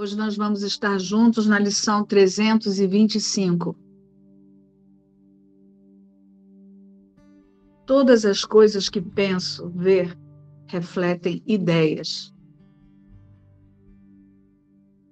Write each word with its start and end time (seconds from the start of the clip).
Hoje 0.00 0.16
nós 0.16 0.34
vamos 0.34 0.62
estar 0.62 0.98
juntos 0.98 1.46
na 1.46 1.58
lição 1.58 2.02
325. 2.06 3.76
Todas 7.84 8.24
as 8.24 8.42
coisas 8.42 8.88
que 8.88 9.02
penso, 9.02 9.68
ver, 9.68 10.18
refletem 10.66 11.42
ideias. 11.46 12.32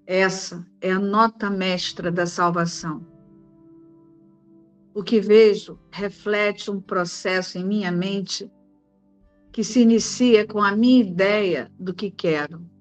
Essa 0.07 0.67
é 0.81 0.91
a 0.91 0.99
nota 0.99 1.51
mestra 1.51 2.11
da 2.11 2.25
salvação. 2.25 3.07
O 4.95 5.03
que 5.03 5.21
vejo 5.21 5.79
reflete 5.91 6.71
um 6.71 6.81
processo 6.81 7.59
em 7.59 7.63
minha 7.63 7.93
mente 7.93 8.51
que 9.53 9.63
se 9.63 9.83
inicia 9.83 10.47
com 10.47 10.63
a 10.63 10.75
minha 10.75 11.03
ideia 11.03 11.71
do 11.79 11.93
que 11.93 12.11
quero. 12.11 12.78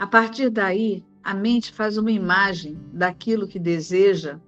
A 0.00 0.06
partir 0.06 0.48
daí, 0.48 1.04
a 1.22 1.34
mente 1.34 1.74
faz 1.74 1.98
uma 1.98 2.10
imagem 2.10 2.80
daquilo 2.90 3.46
que 3.46 3.58
deseja, 3.58 4.40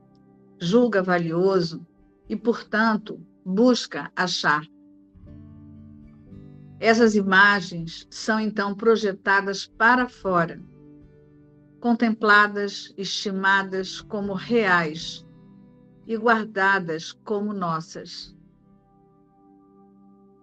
julga 0.59 1.03
valioso 1.03 1.87
e, 2.27 2.35
portanto, 2.35 3.21
busca 3.45 4.11
achar. 4.17 4.67
Essas 6.81 7.15
imagens 7.15 8.07
são 8.09 8.41
então 8.41 8.75
projetadas 8.75 9.67
para 9.67 10.09
fora, 10.09 10.59
contempladas, 11.81 12.95
estimadas 12.97 14.01
como 14.01 14.33
reais 14.33 15.23
e 16.07 16.17
guardadas 16.17 17.13
como 17.13 17.53
nossas. 17.53 18.35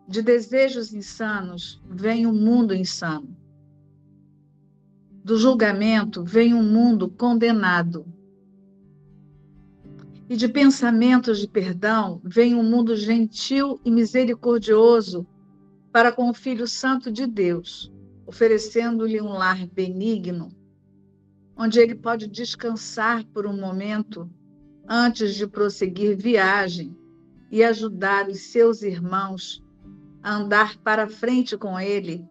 De 0.08 0.22
desejos 0.22 0.94
insanos 0.94 1.82
vem 1.90 2.28
um 2.28 2.34
mundo 2.34 2.76
insano. 2.76 3.39
Do 5.30 5.38
julgamento 5.38 6.24
vem 6.24 6.56
um 6.56 6.64
mundo 6.64 7.08
condenado. 7.08 8.04
E 10.28 10.36
de 10.36 10.48
pensamentos 10.48 11.38
de 11.38 11.48
perdão 11.48 12.20
vem 12.24 12.56
um 12.56 12.64
mundo 12.64 12.96
gentil 12.96 13.80
e 13.86 13.92
misericordioso 13.92 15.28
para 15.92 16.12
com 16.12 16.32
o 16.32 16.34
Filho 16.34 16.68
Santo 16.68 17.12
de 17.12 17.28
Deus, 17.28 17.94
oferecendo-lhe 18.26 19.22
um 19.22 19.30
lar 19.30 19.68
benigno, 19.68 20.50
onde 21.56 21.80
ele 21.80 21.94
pode 21.94 22.26
descansar 22.26 23.24
por 23.26 23.46
um 23.46 23.56
momento 23.56 24.28
antes 24.88 25.36
de 25.36 25.46
prosseguir 25.46 26.18
viagem 26.18 26.98
e 27.52 27.64
ajudar 27.64 28.28
os 28.28 28.52
seus 28.52 28.82
irmãos 28.82 29.64
a 30.24 30.38
andar 30.38 30.76
para 30.78 31.08
frente 31.08 31.56
com 31.56 31.80
ele, 31.80 32.26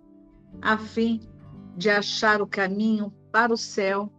a 0.61 0.77
fim 0.77 1.21
de 1.21 1.38
achar 1.87 2.41
o 2.41 2.47
caminho 2.47 3.13
para 3.31 3.53
o 3.53 3.57
céu 3.57 4.11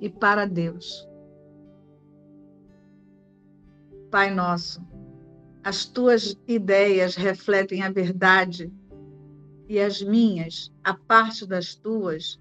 e 0.00 0.10
para 0.10 0.44
Deus. 0.44 1.08
Pai 4.10 4.34
nosso, 4.34 4.84
as 5.64 5.84
tuas 5.84 6.38
ideias 6.46 7.16
refletem 7.16 7.82
a 7.82 7.90
verdade 7.90 8.72
e 9.68 9.80
as 9.80 10.02
minhas, 10.02 10.72
a 10.84 10.94
parte 10.94 11.46
das 11.46 11.74
tuas, 11.74 12.38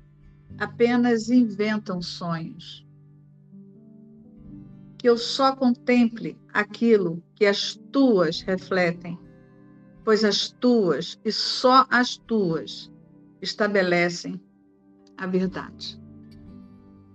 apenas 0.57 1.29
inventam 1.29 2.01
sonhos. 2.01 2.85
Que 4.97 5.09
eu 5.09 5.17
só 5.17 5.55
contemple 5.55 6.37
aquilo 6.53 7.23
que 7.35 7.45
as 7.45 7.75
tuas 7.91 8.41
refletem, 8.41 9.19
pois 10.03 10.23
as 10.23 10.49
tuas 10.49 11.19
e 11.23 11.31
só 11.31 11.87
as 11.89 12.17
tuas 12.17 12.91
estabelecem 13.41 14.39
a 15.17 15.27
verdade. 15.27 16.01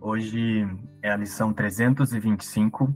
Hoje 0.00 0.66
é 1.03 1.11
a 1.11 1.16
lição 1.16 1.53
325. 1.53 2.94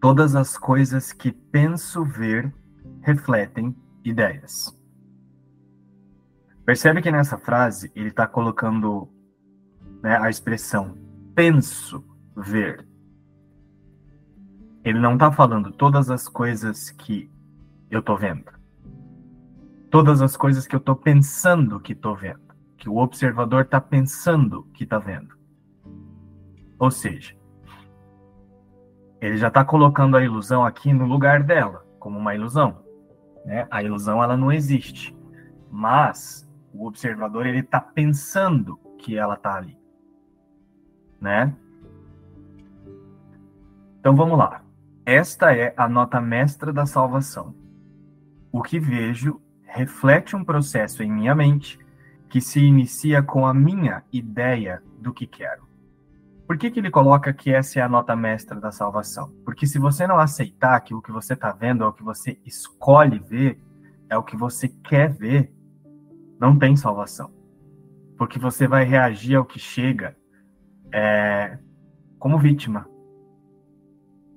Todas 0.00 0.34
as 0.34 0.56
coisas 0.56 1.12
que 1.12 1.32
penso 1.32 2.04
ver 2.04 2.52
refletem 3.02 3.76
ideias. 4.04 4.76
Percebe 6.64 7.02
que 7.02 7.10
nessa 7.10 7.36
frase 7.36 7.90
ele 7.94 8.08
está 8.08 8.26
colocando 8.26 9.08
né, 10.02 10.16
a 10.18 10.30
expressão 10.30 10.96
penso 11.34 12.04
ver. 12.36 12.86
Ele 14.84 14.98
não 14.98 15.14
está 15.14 15.30
falando 15.32 15.72
todas 15.72 16.10
as 16.10 16.28
coisas 16.28 16.90
que 16.90 17.30
eu 17.90 18.00
estou 18.00 18.16
vendo. 18.16 18.50
Todas 19.90 20.22
as 20.22 20.36
coisas 20.36 20.66
que 20.66 20.74
eu 20.74 20.78
estou 20.78 20.94
pensando 20.94 21.80
que 21.80 21.92
estou 21.92 22.14
vendo. 22.14 22.49
Que 22.80 22.88
o 22.88 22.96
observador 22.96 23.62
está 23.62 23.80
pensando 23.80 24.64
que 24.74 24.82
está 24.82 24.98
vendo. 24.98 25.38
Ou 26.78 26.90
seja, 26.90 27.36
ele 29.20 29.36
já 29.36 29.48
está 29.48 29.62
colocando 29.64 30.16
a 30.16 30.24
ilusão 30.24 30.64
aqui 30.64 30.92
no 30.92 31.04
lugar 31.04 31.42
dela, 31.44 31.86
como 31.98 32.18
uma 32.18 32.34
ilusão. 32.34 32.82
Né? 33.44 33.68
A 33.70 33.82
ilusão 33.82 34.24
ela 34.24 34.36
não 34.36 34.50
existe. 34.50 35.16
Mas 35.70 36.50
o 36.72 36.86
observador 36.86 37.46
ele 37.46 37.60
está 37.60 37.80
pensando 37.80 38.80
que 38.98 39.16
ela 39.16 39.34
está 39.34 39.54
ali, 39.56 39.78
né? 41.20 41.54
Então 43.98 44.16
vamos 44.16 44.38
lá. 44.38 44.62
Esta 45.04 45.54
é 45.54 45.74
a 45.76 45.88
nota 45.88 46.20
mestra 46.20 46.72
da 46.72 46.86
salvação. 46.86 47.54
O 48.50 48.62
que 48.62 48.78
vejo 48.78 49.40
reflete 49.62 50.34
um 50.34 50.44
processo 50.44 51.02
em 51.02 51.10
minha 51.10 51.34
mente 51.34 51.78
que 52.30 52.40
se 52.40 52.60
inicia 52.60 53.22
com 53.22 53.44
a 53.44 53.52
minha 53.52 54.04
ideia 54.12 54.80
do 55.00 55.12
que 55.12 55.26
quero. 55.26 55.68
Por 56.46 56.56
que, 56.56 56.70
que 56.70 56.78
ele 56.78 56.90
coloca 56.90 57.32
que 57.32 57.52
essa 57.52 57.80
é 57.80 57.82
a 57.82 57.88
nota 57.88 58.14
mestra 58.14 58.60
da 58.60 58.70
salvação? 58.70 59.32
Porque 59.44 59.66
se 59.66 59.78
você 59.78 60.06
não 60.06 60.18
aceitar 60.18 60.80
que 60.80 60.94
o 60.94 61.02
que 61.02 61.10
você 61.10 61.34
está 61.34 61.52
vendo 61.52 61.84
é 61.84 61.86
o 61.86 61.92
que 61.92 62.02
você 62.02 62.40
escolhe 62.46 63.18
ver, 63.18 63.60
é 64.08 64.16
o 64.16 64.22
que 64.22 64.36
você 64.36 64.68
quer 64.68 65.12
ver, 65.12 65.52
não 66.40 66.56
tem 66.58 66.76
salvação. 66.76 67.32
Porque 68.16 68.38
você 68.38 68.66
vai 68.66 68.84
reagir 68.84 69.36
ao 69.36 69.44
que 69.44 69.58
chega 69.58 70.16
é, 70.92 71.58
como 72.18 72.38
vítima. 72.38 72.88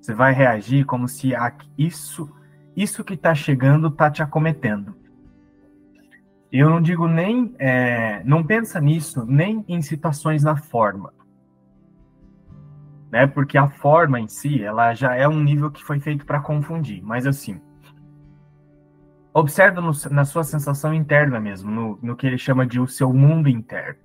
Você 0.01 0.13
vai 0.13 0.33
reagir 0.33 0.85
como 0.85 1.07
se 1.07 1.31
isso, 1.77 2.29
isso 2.75 3.03
que 3.03 3.13
está 3.13 3.33
chegando 3.35 3.87
está 3.87 4.09
te 4.09 4.21
acometendo. 4.21 4.95
Eu 6.53 6.69
não 6.69 6.79
digo 6.79 7.07
nem, 7.07 7.53
é, 7.59 8.23
não 8.23 8.43
pensa 8.43 8.79
nisso 8.79 9.25
nem 9.25 9.65
em 9.67 9.81
situações 9.81 10.43
na 10.43 10.55
forma, 10.55 11.11
né? 13.11 13.27
Porque 13.27 13.57
a 13.57 13.67
forma 13.67 14.19
em 14.19 14.27
si, 14.27 14.63
ela 14.63 14.93
já 14.93 15.15
é 15.15 15.27
um 15.27 15.39
nível 15.39 15.69
que 15.71 15.83
foi 15.83 15.99
feito 15.99 16.25
para 16.25 16.39
confundir. 16.39 17.01
Mas 17.03 17.25
assim, 17.25 17.59
Observa 19.35 19.81
no, 19.81 19.91
na 20.11 20.25
sua 20.25 20.43
sensação 20.43 20.93
interna 20.93 21.39
mesmo, 21.39 21.71
no, 21.71 21.99
no 22.03 22.15
que 22.15 22.27
ele 22.27 22.37
chama 22.37 22.67
de 22.67 22.79
o 22.79 22.87
seu 22.87 23.11
mundo 23.11 23.49
interno. 23.49 23.99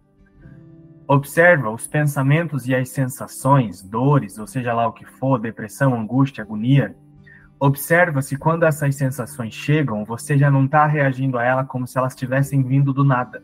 Observa 1.07 1.71
os 1.71 1.87
pensamentos 1.87 2.67
e 2.67 2.75
as 2.75 2.89
sensações, 2.89 3.83
dores, 3.83 4.39
ou 4.39 4.47
seja 4.47 4.73
lá 4.73 4.87
o 4.87 4.93
que 4.93 5.05
for, 5.05 5.39
depressão, 5.39 5.95
angústia, 5.95 6.43
agonia. 6.43 6.97
Observa 7.61 8.23
se 8.23 8.37
quando 8.37 8.65
essas 8.65 8.95
sensações 8.95 9.53
chegam, 9.53 10.05
você 10.05 10.39
já 10.39 10.51
não 10.51 10.65
está 10.65 10.87
reagindo 10.87 11.39
a 11.39 11.45
ela 11.45 11.65
como 11.65 11.87
se 11.87 11.99
elas 11.99 12.15
tivessem 12.15 12.63
vindo 12.63 12.93
do 12.93 13.03
nada. 13.03 13.43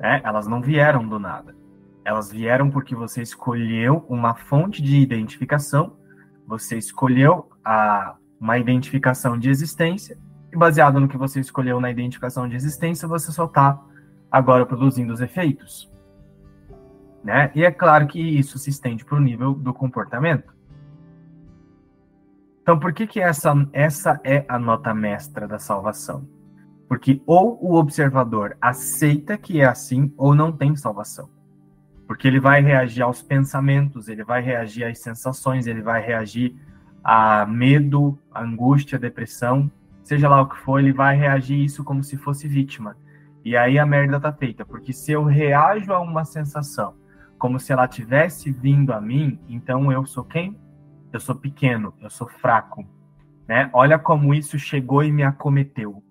É, 0.00 0.20
elas 0.24 0.46
não 0.46 0.62
vieram 0.62 1.06
do 1.06 1.18
nada. 1.18 1.54
Elas 2.04 2.30
vieram 2.30 2.70
porque 2.70 2.94
você 2.94 3.22
escolheu 3.22 4.04
uma 4.08 4.34
fonte 4.34 4.82
de 4.82 4.96
identificação, 4.98 5.96
você 6.46 6.78
escolheu 6.78 7.50
a, 7.64 8.16
uma 8.40 8.58
identificação 8.58 9.38
de 9.38 9.50
existência, 9.50 10.18
e 10.52 10.56
baseado 10.56 11.00
no 11.00 11.08
que 11.08 11.16
você 11.16 11.40
escolheu 11.40 11.80
na 11.80 11.90
identificação 11.90 12.48
de 12.48 12.54
existência, 12.54 13.08
você 13.08 13.32
só 13.32 13.44
está 13.44 13.78
agora 14.30 14.64
produzindo 14.64 15.12
os 15.12 15.20
efeitos. 15.20 15.90
Né? 17.22 17.50
E 17.54 17.64
é 17.64 17.70
claro 17.70 18.06
que 18.06 18.20
isso 18.20 18.58
se 18.58 18.70
estende 18.70 19.04
para 19.04 19.16
o 19.16 19.20
nível 19.20 19.52
do 19.52 19.74
comportamento. 19.74 20.53
Então, 22.64 22.78
por 22.78 22.94
que, 22.94 23.06
que 23.06 23.20
essa, 23.20 23.52
essa 23.74 24.18
é 24.24 24.42
a 24.48 24.58
nota 24.58 24.94
mestra 24.94 25.46
da 25.46 25.58
salvação? 25.58 26.26
Porque 26.88 27.20
ou 27.26 27.58
o 27.62 27.74
observador 27.74 28.56
aceita 28.58 29.36
que 29.36 29.60
é 29.60 29.66
assim 29.66 30.10
ou 30.16 30.34
não 30.34 30.50
tem 30.50 30.74
salvação. 30.74 31.28
Porque 32.06 32.26
ele 32.26 32.40
vai 32.40 32.62
reagir 32.62 33.02
aos 33.02 33.20
pensamentos, 33.20 34.08
ele 34.08 34.24
vai 34.24 34.40
reagir 34.40 34.84
às 34.84 34.98
sensações, 34.98 35.66
ele 35.66 35.82
vai 35.82 36.00
reagir 36.00 36.56
a 37.04 37.44
medo, 37.44 38.18
a 38.32 38.42
angústia, 38.42 38.96
a 38.96 39.00
depressão, 39.00 39.70
seja 40.02 40.26
lá 40.26 40.40
o 40.40 40.48
que 40.48 40.56
for, 40.56 40.78
ele 40.78 40.94
vai 40.94 41.18
reagir 41.18 41.62
isso 41.62 41.84
como 41.84 42.02
se 42.02 42.16
fosse 42.16 42.48
vítima. 42.48 42.96
E 43.44 43.58
aí 43.58 43.78
a 43.78 43.84
merda 43.84 44.18
tá 44.18 44.32
feita, 44.32 44.64
porque 44.64 44.90
se 44.90 45.12
eu 45.12 45.22
reajo 45.22 45.92
a 45.92 46.00
uma 46.00 46.24
sensação 46.24 46.94
como 47.36 47.60
se 47.60 47.74
ela 47.74 47.86
tivesse 47.86 48.50
vindo 48.50 48.90
a 48.90 49.02
mim, 49.02 49.38
então 49.50 49.92
eu 49.92 50.06
sou 50.06 50.24
quem? 50.24 50.56
Eu 51.14 51.20
sou 51.20 51.36
pequeno, 51.36 51.94
eu 52.00 52.10
sou 52.10 52.28
fraco, 52.28 52.84
né? 53.46 53.70
Olha 53.72 53.96
como 54.00 54.34
isso 54.34 54.58
chegou 54.58 55.04
e 55.04 55.12
me 55.12 55.22
acometeu. 55.22 56.02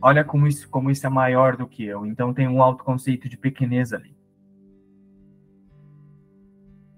olha 0.00 0.24
como 0.24 0.46
isso, 0.46 0.66
como 0.70 0.90
isso 0.90 1.06
é 1.06 1.10
maior 1.10 1.58
do 1.58 1.68
que 1.68 1.84
eu. 1.84 2.06
Então 2.06 2.32
tem 2.32 2.48
um 2.48 2.62
autoconceito 2.62 3.28
de 3.28 3.36
pequenez 3.36 3.92
ali. 3.92 4.16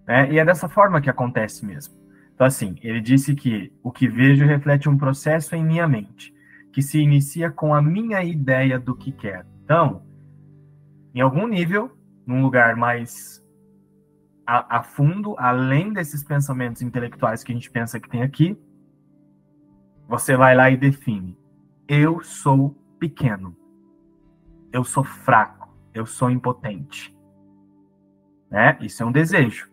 É, 0.07 0.33
e 0.33 0.39
é 0.39 0.45
dessa 0.45 0.69
forma 0.69 1.01
que 1.01 1.11
acontece 1.11 1.67
mesmo. 1.67 1.97
Então, 2.33 2.47
assim, 2.47 2.77
ele 2.81 3.01
disse 3.01 3.35
que 3.35 3.73
o 3.83 3.91
que 3.91 4.07
vejo 4.07 4.47
reflete 4.47 4.89
um 4.89 4.97
processo 4.97 5.57
em 5.57 5.65
minha 5.65 5.89
mente, 5.89 6.33
que 6.73 6.81
se 6.81 7.01
inicia 7.01 7.51
com 7.51 7.75
a 7.75 7.83
minha 7.83 8.23
ideia 8.23 8.79
do 8.79 8.95
que 8.95 9.11
quero. 9.11 9.49
Então, 9.65 10.07
em 11.13 11.21
algum 11.21 11.49
nível, 11.49 11.91
num 12.25 12.41
lugar 12.41 12.77
mais 12.77 13.42
a, 14.47 14.79
a 14.79 14.83
fundo, 14.83 15.35
além 15.39 15.93
desses 15.93 16.23
pensamentos 16.23 16.83
intelectuais 16.83 17.43
que 17.43 17.53
a 17.53 17.55
gente 17.55 17.71
pensa 17.71 18.01
que 18.01 18.09
tem 18.09 18.23
aqui, 18.23 18.59
você 20.09 20.37
vai 20.37 20.55
lá 20.55 20.71
e 20.71 20.77
define: 20.77 21.39
eu 21.89 22.23
sou 22.23 22.77
pequeno, 22.99 23.57
eu 24.73 24.85
sou 24.85 25.05
fraco, 25.05 25.75
eu 25.95 26.07
sou 26.07 26.31
impotente. 26.31 27.17
Né? 28.51 28.77
Isso 28.81 29.03
é 29.03 29.07
um 29.07 29.13
desejo. 29.13 29.71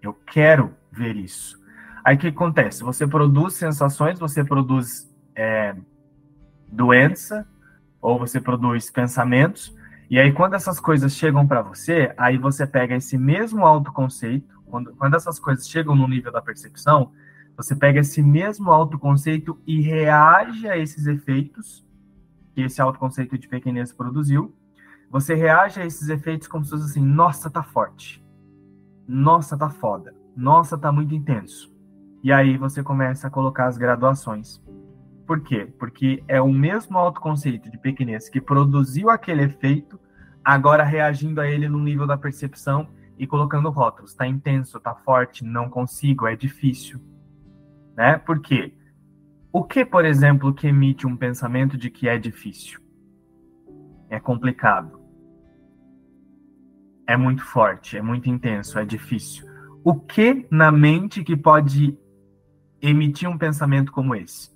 Eu 0.00 0.12
quero 0.12 0.74
ver 0.90 1.16
isso. 1.16 1.60
Aí 2.04 2.16
o 2.16 2.18
que 2.18 2.28
acontece? 2.28 2.82
Você 2.82 3.06
produz 3.06 3.54
sensações, 3.54 4.18
você 4.18 4.44
produz 4.44 5.12
é, 5.34 5.74
doença, 6.68 7.46
ou 8.00 8.18
você 8.18 8.40
produz 8.40 8.90
pensamentos, 8.90 9.74
e 10.12 10.18
aí 10.18 10.30
quando 10.30 10.52
essas 10.52 10.78
coisas 10.78 11.14
chegam 11.14 11.46
para 11.46 11.62
você, 11.62 12.12
aí 12.18 12.36
você 12.36 12.66
pega 12.66 12.94
esse 12.94 13.16
mesmo 13.16 13.64
autoconceito, 13.64 14.60
quando, 14.66 14.94
quando 14.94 15.16
essas 15.16 15.40
coisas 15.40 15.66
chegam 15.66 15.94
no 15.96 16.06
nível 16.06 16.30
da 16.30 16.42
percepção, 16.42 17.12
você 17.56 17.74
pega 17.74 18.00
esse 18.00 18.22
mesmo 18.22 18.70
autoconceito 18.70 19.58
e 19.66 19.80
reage 19.80 20.68
a 20.68 20.76
esses 20.76 21.06
efeitos 21.06 21.82
que 22.54 22.60
esse 22.60 22.82
autoconceito 22.82 23.38
de 23.38 23.48
pequenez 23.48 23.90
produziu. 23.90 24.54
Você 25.10 25.34
reage 25.34 25.80
a 25.80 25.86
esses 25.86 26.06
efeitos 26.10 26.46
como 26.46 26.62
se 26.62 26.72
fosse 26.72 26.90
assim, 26.90 27.02
nossa, 27.02 27.48
tá 27.48 27.62
forte. 27.62 28.22
Nossa, 29.08 29.56
tá 29.56 29.70
foda. 29.70 30.14
Nossa, 30.36 30.76
tá 30.76 30.92
muito 30.92 31.14
intenso. 31.14 31.74
E 32.22 32.30
aí 32.30 32.58
você 32.58 32.82
começa 32.82 33.28
a 33.28 33.30
colocar 33.30 33.64
as 33.64 33.78
graduações. 33.78 34.62
Por 35.26 35.40
quê? 35.40 35.72
Porque 35.78 36.22
é 36.26 36.40
o 36.40 36.52
mesmo 36.52 36.98
autoconceito 36.98 37.70
de 37.70 37.78
pequenez 37.78 38.28
que 38.28 38.40
produziu 38.40 39.08
aquele 39.08 39.42
efeito, 39.42 39.98
agora 40.44 40.82
reagindo 40.82 41.40
a 41.40 41.48
ele 41.48 41.68
no 41.68 41.78
nível 41.78 42.06
da 42.06 42.16
percepção 42.16 42.88
e 43.18 43.26
colocando 43.26 43.70
rótulos. 43.70 44.14
Tá 44.14 44.26
intenso, 44.26 44.80
tá 44.80 44.94
forte, 44.94 45.44
não 45.44 45.68
consigo, 45.68 46.26
é 46.26 46.34
difícil. 46.34 47.00
Né? 47.96 48.18
Por 48.18 48.40
quê? 48.40 48.74
O 49.52 49.62
que, 49.62 49.84
por 49.84 50.04
exemplo, 50.04 50.54
que 50.54 50.66
emite 50.66 51.06
um 51.06 51.16
pensamento 51.16 51.76
de 51.76 51.90
que 51.90 52.08
é 52.08 52.18
difícil? 52.18 52.80
É 54.08 54.18
complicado. 54.18 55.00
É 57.06 57.16
muito 57.16 57.44
forte, 57.44 57.96
é 57.96 58.02
muito 58.02 58.30
intenso, 58.30 58.78
é 58.78 58.84
difícil. 58.84 59.46
O 59.84 59.98
que 59.98 60.46
na 60.50 60.70
mente 60.70 61.22
que 61.22 61.36
pode 61.36 61.98
emitir 62.80 63.28
um 63.28 63.36
pensamento 63.36 63.92
como 63.92 64.14
esse? 64.14 64.51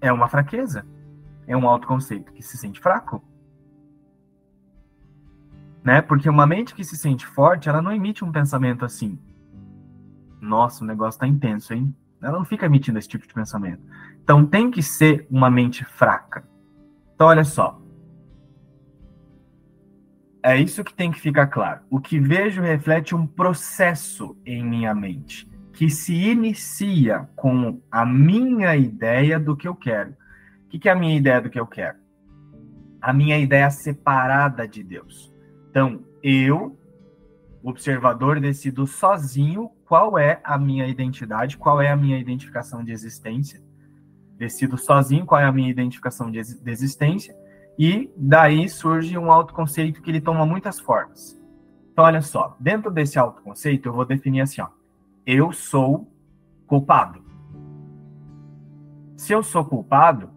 É 0.00 0.12
uma 0.12 0.28
fraqueza. 0.28 0.86
É 1.46 1.56
um 1.56 1.68
autoconceito 1.68 2.32
que 2.32 2.42
se 2.42 2.56
sente 2.56 2.80
fraco. 2.80 3.22
Né? 5.82 6.02
Porque 6.02 6.28
uma 6.28 6.46
mente 6.46 6.74
que 6.74 6.84
se 6.84 6.96
sente 6.96 7.26
forte, 7.26 7.68
ela 7.68 7.80
não 7.80 7.92
emite 7.92 8.24
um 8.24 8.32
pensamento 8.32 8.84
assim. 8.84 9.18
Nossa, 10.40 10.84
o 10.84 10.86
negócio 10.86 11.18
tá 11.18 11.26
intenso, 11.26 11.72
hein? 11.72 11.94
Ela 12.20 12.38
não 12.38 12.44
fica 12.44 12.66
emitindo 12.66 12.98
esse 12.98 13.08
tipo 13.08 13.26
de 13.26 13.32
pensamento. 13.32 13.82
Então 14.22 14.44
tem 14.44 14.70
que 14.70 14.82
ser 14.82 15.26
uma 15.30 15.50
mente 15.50 15.84
fraca. 15.84 16.46
Então 17.14 17.28
olha 17.28 17.44
só. 17.44 17.80
É 20.42 20.56
isso 20.56 20.84
que 20.84 20.94
tem 20.94 21.10
que 21.10 21.20
ficar 21.20 21.48
claro. 21.48 21.80
O 21.90 22.00
que 22.00 22.18
vejo 22.20 22.62
reflete 22.62 23.14
um 23.14 23.26
processo 23.26 24.36
em 24.44 24.64
minha 24.64 24.94
mente 24.94 25.48
que 25.78 25.88
se 25.88 26.12
inicia 26.12 27.28
com 27.36 27.80
a 27.88 28.04
minha 28.04 28.74
ideia 28.74 29.38
do 29.38 29.56
que 29.56 29.68
eu 29.68 29.76
quero. 29.76 30.10
O 30.64 30.68
que, 30.70 30.88
é 30.88 30.90
a 30.90 30.96
minha 30.96 31.16
ideia 31.16 31.40
do 31.40 31.48
que 31.48 31.60
eu 31.60 31.68
quero? 31.68 31.98
A 33.00 33.12
minha 33.12 33.38
ideia 33.38 33.70
separada 33.70 34.66
de 34.66 34.82
Deus. 34.82 35.32
Então, 35.70 36.00
eu, 36.20 36.76
observador, 37.62 38.40
decido 38.40 38.88
sozinho 38.88 39.70
qual 39.84 40.18
é 40.18 40.40
a 40.42 40.58
minha 40.58 40.84
identidade, 40.88 41.56
qual 41.56 41.80
é 41.80 41.92
a 41.92 41.96
minha 41.96 42.18
identificação 42.18 42.82
de 42.82 42.90
existência. 42.90 43.62
Decido 44.36 44.76
sozinho 44.76 45.24
qual 45.24 45.40
é 45.40 45.44
a 45.44 45.52
minha 45.52 45.70
identificação 45.70 46.28
de, 46.28 46.40
existência. 46.40 47.36
E 47.78 48.10
daí 48.16 48.68
surge 48.68 49.16
um 49.16 49.30
autoconceito 49.30 50.02
que 50.02 50.10
ele 50.10 50.20
toma 50.20 50.44
muitas 50.44 50.80
formas. 50.80 51.40
Então, 51.92 52.04
olha 52.04 52.20
só, 52.20 52.56
dentro 52.58 52.90
desse 52.90 53.16
autoconceito, 53.16 53.88
eu 53.88 53.92
vou 53.92 54.04
definir 54.04 54.40
assim, 54.40 54.60
ó 54.60 54.77
eu 55.30 55.52
sou 55.52 56.10
culpado. 56.66 57.22
Se 59.14 59.30
eu 59.30 59.42
sou 59.42 59.62
culpado, 59.62 60.30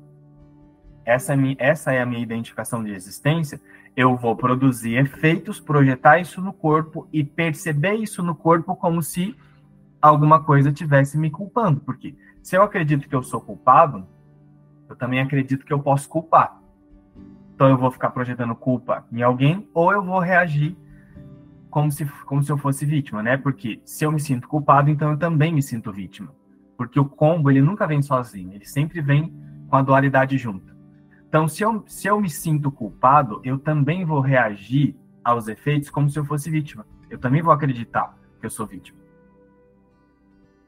essa 1.05 1.31
é, 1.31 1.35
minha, 1.38 1.55
essa 1.57 1.93
é 1.93 2.01
a 2.01 2.05
minha 2.05 2.21
identificação 2.21 2.83
de 2.83 2.91
existência, 2.91 3.61
eu 3.95 4.17
vou 4.17 4.35
produzir 4.35 4.95
efeitos, 4.95 5.61
projetar 5.61 6.19
isso 6.19 6.41
no 6.41 6.51
corpo 6.51 7.07
e 7.13 7.23
perceber 7.23 7.93
isso 7.93 8.21
no 8.21 8.35
corpo 8.35 8.75
como 8.75 9.01
se 9.01 9.33
alguma 10.01 10.43
coisa 10.43 10.73
tivesse 10.73 11.17
me 11.17 11.29
culpando. 11.31 11.79
Porque 11.79 12.13
se 12.43 12.57
eu 12.57 12.61
acredito 12.61 13.07
que 13.07 13.15
eu 13.15 13.23
sou 13.23 13.39
culpado, 13.39 14.05
eu 14.89 14.95
também 14.97 15.21
acredito 15.21 15.65
que 15.65 15.71
eu 15.71 15.79
posso 15.79 16.09
culpar. 16.09 16.61
Então 17.55 17.69
eu 17.69 17.77
vou 17.77 17.91
ficar 17.91 18.09
projetando 18.09 18.55
culpa 18.55 19.05
em 19.09 19.21
alguém 19.21 19.69
ou 19.73 19.93
eu 19.93 20.03
vou 20.03 20.19
reagir 20.19 20.75
como 21.71 21.91
se, 21.91 22.06
como 22.25 22.44
se 22.44 22.51
eu 22.51 22.57
fosse 22.57 22.85
vítima, 22.85 23.23
né? 23.23 23.38
Porque 23.38 23.81
se 23.85 24.06
eu 24.06 24.12
me 24.12 24.19
sinto 24.19 24.47
culpado, 24.47 24.89
então 24.89 25.12
eu 25.12 25.18
também 25.18 25.53
me 25.53 25.63
sinto 25.63 25.91
vítima. 25.91 26.31
Porque 26.77 27.00
o 27.00 27.06
combo, 27.06 27.50
ele 27.50 27.62
nunca 27.62 27.88
vem 27.88 28.01
sozinho, 28.01 28.53
ele 28.53 28.65
sempre 28.65 29.01
vem 29.01 29.33
com 29.69 29.77
a 29.77 29.81
dualidade 29.81 30.38
junta. 30.38 30.75
Então, 31.27 31.47
se 31.47 31.63
eu, 31.63 31.83
se 31.88 32.07
eu 32.07 32.19
me 32.19 32.29
sinto 32.29 32.69
culpado, 32.69 33.39
eu 33.45 33.57
também 33.57 34.03
vou 34.03 34.19
reagir 34.19 34.95
aos 35.23 35.47
efeitos 35.47 35.89
como 35.89 36.09
se 36.09 36.19
eu 36.19 36.25
fosse 36.25 36.50
vítima. 36.50 36.85
Eu 37.10 37.17
também 37.17 37.41
vou 37.41 37.53
acreditar 37.53 38.17
que 38.39 38.46
eu 38.46 38.50
sou 38.50 38.67
vítima. 38.67 39.00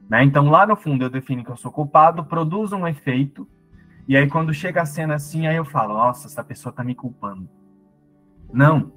Né? 0.08 0.24
Então, 0.24 0.48
lá 0.48 0.66
no 0.66 0.74
fundo, 0.74 1.04
eu 1.04 1.10
defino 1.10 1.44
que 1.44 1.50
eu 1.50 1.56
sou 1.56 1.70
culpado, 1.70 2.24
produzo 2.24 2.76
um 2.76 2.88
efeito, 2.88 3.46
e 4.08 4.16
aí 4.16 4.28
quando 4.28 4.54
chega 4.54 4.80
a 4.80 4.86
cena 4.86 5.14
assim, 5.14 5.46
aí 5.46 5.56
eu 5.56 5.64
falo, 5.66 5.94
nossa, 5.94 6.26
essa 6.28 6.42
pessoa 6.42 6.72
tá 6.72 6.82
me 6.82 6.94
culpando. 6.94 7.48
Não, 8.50 8.90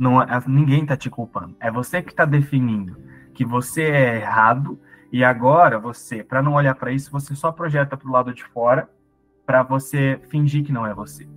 não, 0.00 0.22
é, 0.22 0.42
ninguém 0.46 0.82
está 0.82 0.96
te 0.96 1.10
culpando. 1.10 1.54
É 1.60 1.70
você 1.70 2.02
que 2.02 2.10
está 2.10 2.24
definindo 2.24 2.96
que 3.34 3.44
você 3.44 3.82
é 3.82 4.16
errado 4.16 4.80
e 5.12 5.22
agora 5.22 5.78
você, 5.78 6.24
para 6.24 6.42
não 6.42 6.54
olhar 6.54 6.74
para 6.74 6.90
isso, 6.90 7.12
você 7.12 7.34
só 7.34 7.52
projeta 7.52 7.98
para 7.98 8.08
o 8.08 8.12
lado 8.12 8.32
de 8.32 8.42
fora 8.42 8.88
para 9.44 9.62
você 9.62 10.18
fingir 10.30 10.64
que 10.64 10.72
não 10.72 10.86
é 10.86 10.94
você. 10.94 11.28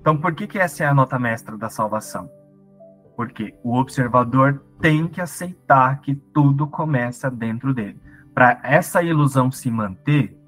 Então, 0.00 0.16
por 0.16 0.32
que, 0.32 0.46
que 0.46 0.58
essa 0.58 0.84
é 0.84 0.86
a 0.86 0.94
nota 0.94 1.18
mestra 1.18 1.58
da 1.58 1.68
salvação? 1.68 2.30
Porque 3.16 3.54
o 3.64 3.76
observador 3.76 4.62
tem 4.80 5.08
que 5.08 5.20
aceitar 5.20 6.00
que 6.00 6.14
tudo 6.14 6.66
começa 6.68 7.30
dentro 7.30 7.74
dele. 7.74 8.00
Para 8.32 8.60
essa 8.62 9.02
ilusão 9.02 9.50
se 9.50 9.70
manter, 9.70 10.39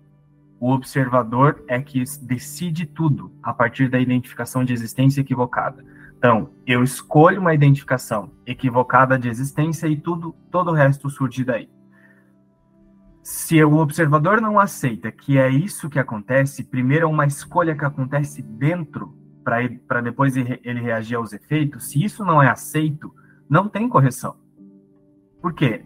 o 0.63 0.71
observador 0.71 1.65
é 1.67 1.83
que 1.83 2.05
decide 2.21 2.87
tudo 2.87 3.33
a 3.43 3.53
partir 3.53 3.89
da 3.89 3.99
identificação 3.99 4.65
de 4.65 4.73
existência 4.73 5.21
equivocada. 5.21 5.85
Então, 6.17 6.51
eu 6.65 6.85
escolho 6.85 7.41
uma 7.41 7.53
identificação 7.53 8.31
equivocada 8.47 9.19
de 9.19 9.29
existência 9.29 9.89
e 9.89 9.97
tudo, 9.97 10.33
todo 10.53 10.71
o 10.71 10.73
resto 10.73 11.11
surge 11.11 11.43
daí. 11.43 11.69
Se 13.25 13.61
o 13.65 13.79
observador 13.79 14.41
não 14.41 14.57
aceita 14.61 15.11
que 15.11 15.37
é 15.37 15.51
isso 15.51 15.91
que 15.91 15.99
acontece, 15.99 16.63
primeiro 16.63 17.07
é 17.07 17.09
uma 17.09 17.27
escolha 17.27 17.75
que 17.75 17.85
acontece 17.85 18.41
dentro 18.41 19.19
para 19.43 20.01
depois 20.01 20.37
ele 20.37 20.81
reagir 20.81 21.17
aos 21.17 21.33
efeitos. 21.33 21.91
Se 21.91 22.05
isso 22.05 22.25
não 22.25 22.41
é 22.41 22.49
aceito, 22.49 23.13
não 23.51 23.69
tem 23.69 23.89
correção. 23.89 24.37
Por 25.41 25.55
quê? 25.55 25.85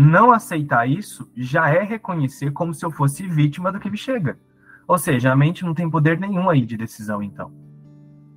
Não 0.00 0.30
aceitar 0.30 0.88
isso 0.88 1.28
já 1.34 1.70
é 1.70 1.82
reconhecer 1.82 2.52
como 2.52 2.72
se 2.72 2.86
eu 2.86 2.90
fosse 2.92 3.26
vítima 3.26 3.72
do 3.72 3.80
que 3.80 3.90
me 3.90 3.96
chega. 3.96 4.38
Ou 4.86 4.96
seja, 4.96 5.32
a 5.32 5.34
mente 5.34 5.64
não 5.64 5.74
tem 5.74 5.90
poder 5.90 6.20
nenhum 6.20 6.48
aí 6.48 6.64
de 6.64 6.76
decisão, 6.76 7.20
então. 7.20 7.52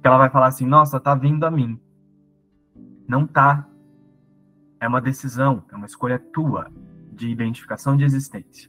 Ela 0.01 0.18
vai 0.18 0.30
falar 0.32 0.48
assim: 0.48 0.65
nossa, 0.65 1.00
tá 1.00 1.13
vindo 1.13 1.44
a 1.44 1.51
mim. 1.51 1.80
Não 3.08 3.27
tá. 3.27 3.70
É 4.80 4.88
uma 4.88 5.00
decisão, 5.00 5.63
é 5.72 5.75
uma 5.75 5.86
escolha 5.86 6.18
tua 6.18 6.68
de 7.13 7.30
identificação 7.30 7.96
de 7.96 8.06
existência. 8.06 8.68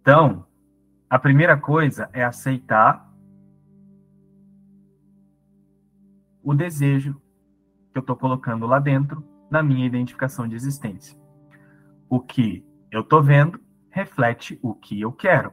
Então, 0.00 0.44
a 1.08 1.20
primeira 1.20 1.56
coisa 1.56 2.10
é 2.12 2.24
aceitar 2.24 3.08
o 6.42 6.52
desejo 6.52 7.22
que 7.94 7.98
eu 7.98 8.00
estou 8.00 8.16
colocando 8.16 8.66
lá 8.66 8.80
dentro 8.80 9.24
na 9.48 9.62
minha 9.62 9.86
identificação 9.86 10.48
de 10.48 10.56
existência. 10.56 11.16
O 12.10 12.18
que 12.18 12.66
eu 12.90 13.02
estou 13.02 13.22
vendo 13.22 13.60
reflete 13.88 14.58
o 14.60 14.74
que 14.74 15.00
eu 15.00 15.12
quero. 15.12 15.52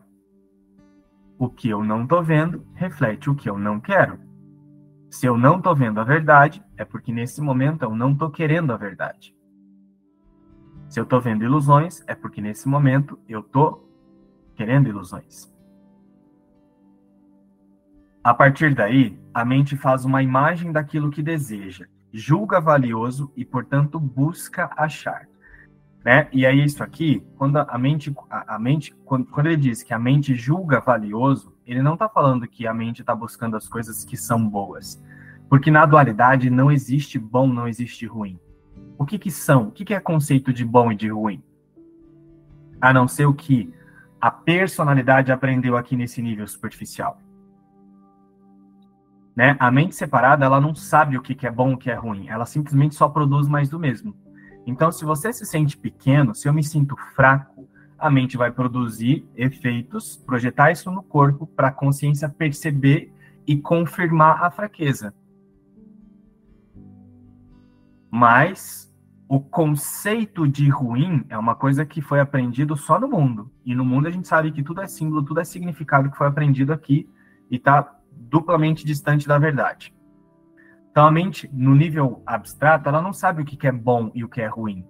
O 1.37 1.47
que 1.47 1.69
eu 1.69 1.83
não 1.83 2.03
estou 2.03 2.23
vendo 2.23 2.65
reflete 2.73 3.29
o 3.29 3.35
que 3.35 3.47
eu 3.47 3.59
não 3.59 3.79
quero. 3.79 4.19
Se 5.09 5.27
eu 5.27 5.37
não 5.37 5.57
estou 5.57 5.75
vendo 5.75 5.99
a 5.99 6.03
verdade, 6.03 6.63
é 6.75 6.83
porque 6.83 7.11
nesse 7.11 7.41
momento 7.41 7.83
eu 7.83 7.95
não 7.95 8.13
estou 8.13 8.31
querendo 8.31 8.73
a 8.73 8.77
verdade. 8.77 9.35
Se 10.89 10.99
eu 10.99 11.03
estou 11.03 11.21
vendo 11.21 11.43
ilusões, 11.43 12.03
é 12.07 12.15
porque 12.15 12.41
nesse 12.41 12.67
momento 12.67 13.19
eu 13.27 13.41
estou 13.41 13.87
querendo 14.55 14.89
ilusões. 14.89 15.53
A 18.23 18.33
partir 18.33 18.73
daí, 18.73 19.19
a 19.33 19.45
mente 19.45 19.77
faz 19.77 20.05
uma 20.05 20.23
imagem 20.23 20.71
daquilo 20.71 21.11
que 21.11 21.23
deseja, 21.23 21.87
julga 22.13 22.59
valioso 22.59 23.31
e, 23.35 23.45
portanto, 23.45 23.99
busca 23.99 24.69
achar. 24.75 25.27
Né? 26.03 26.27
E 26.31 26.45
aí 26.45 26.63
isso 26.63 26.83
aqui, 26.83 27.23
quando 27.37 27.57
a 27.57 27.77
mente, 27.77 28.13
a, 28.29 28.55
a 28.55 28.59
mente 28.59 28.93
quando, 29.05 29.25
quando, 29.27 29.47
ele 29.47 29.57
diz 29.57 29.83
que 29.83 29.93
a 29.93 29.99
mente 29.99 30.33
julga 30.33 30.79
valioso, 30.79 31.55
ele 31.65 31.81
não 31.81 31.93
está 31.93 32.09
falando 32.09 32.47
que 32.47 32.65
a 32.65 32.73
mente 32.73 33.01
está 33.01 33.13
buscando 33.13 33.55
as 33.55 33.67
coisas 33.67 34.03
que 34.03 34.17
são 34.17 34.47
boas, 34.47 35.01
porque 35.47 35.69
na 35.69 35.85
dualidade 35.85 36.49
não 36.49 36.71
existe 36.71 37.19
bom, 37.19 37.47
não 37.47 37.67
existe 37.67 38.05
ruim. 38.07 38.39
O 38.97 39.05
que 39.05 39.19
que 39.19 39.29
são? 39.29 39.67
O 39.67 39.71
que 39.71 39.85
que 39.85 39.93
é 39.93 39.99
conceito 39.99 40.51
de 40.51 40.65
bom 40.65 40.91
e 40.91 40.95
de 40.95 41.09
ruim? 41.09 41.43
A 42.79 42.91
não 42.91 43.07
ser 43.07 43.25
o 43.25 43.33
que 43.33 43.71
a 44.19 44.31
personalidade 44.31 45.31
aprendeu 45.31 45.77
aqui 45.77 45.95
nesse 45.95 46.21
nível 46.21 46.47
superficial. 46.47 47.19
Né? 49.41 49.57
A 49.57 49.71
mente 49.71 49.95
separada, 49.95 50.45
ela 50.45 50.61
não 50.61 50.75
sabe 50.75 51.17
o 51.17 51.21
que, 51.23 51.47
é 51.47 51.49
bom 51.49 51.73
o 51.73 51.77
que 51.77 51.89
é 51.89 51.95
ruim. 51.95 52.27
Ela 52.29 52.45
simplesmente 52.45 52.93
só 52.93 53.09
produz 53.09 53.47
mais 53.47 53.69
do 53.69 53.79
mesmo. 53.79 54.15
Então, 54.67 54.91
se 54.91 55.03
você 55.03 55.33
se 55.33 55.47
sente 55.47 55.75
pequeno, 55.75 56.35
se 56.35 56.47
eu 56.47 56.53
me 56.53 56.63
sinto 56.63 56.95
fraco, 57.15 57.67
a 57.97 58.07
mente 58.07 58.37
vai 58.37 58.51
produzir 58.51 59.27
efeitos, 59.35 60.15
projetar 60.15 60.71
isso 60.71 60.91
no 60.91 61.01
corpo 61.01 61.47
para 61.47 61.69
a 61.69 61.71
consciência 61.71 62.29
perceber 62.29 63.11
e 63.47 63.57
confirmar 63.57 64.43
a 64.43 64.51
fraqueza. 64.51 65.11
Mas 68.11 68.93
o 69.27 69.39
conceito 69.39 70.47
de 70.47 70.69
ruim 70.69 71.25
é 71.29 71.35
uma 71.37 71.55
coisa 71.55 71.83
que 71.83 71.99
foi 71.99 72.19
aprendido 72.19 72.77
só 72.77 72.99
no 72.99 73.07
mundo. 73.07 73.51
E 73.65 73.73
no 73.73 73.83
mundo 73.83 74.07
a 74.07 74.11
gente 74.11 74.27
sabe 74.27 74.51
que 74.51 74.61
tudo 74.61 74.81
é 74.81 74.87
símbolo, 74.87 75.23
tudo 75.23 75.39
é 75.39 75.43
significado 75.43 76.11
que 76.11 76.17
foi 76.17 76.27
aprendido 76.27 76.71
aqui 76.71 77.09
e 77.49 77.55
está 77.55 77.97
duplamente 78.31 78.85
distante 78.85 79.27
da 79.27 79.37
verdade. 79.37 79.93
Então, 80.89 81.05
a 81.05 81.11
mente, 81.11 81.49
no 81.53 81.75
nível 81.75 82.23
abstrato, 82.25 82.87
ela 82.87 83.01
não 83.01 83.13
sabe 83.13 83.41
o 83.41 83.45
que 83.45 83.67
é 83.67 83.71
bom 83.71 84.09
e 84.15 84.23
o 84.23 84.29
que 84.29 84.41
é 84.41 84.47
ruim. 84.47 84.87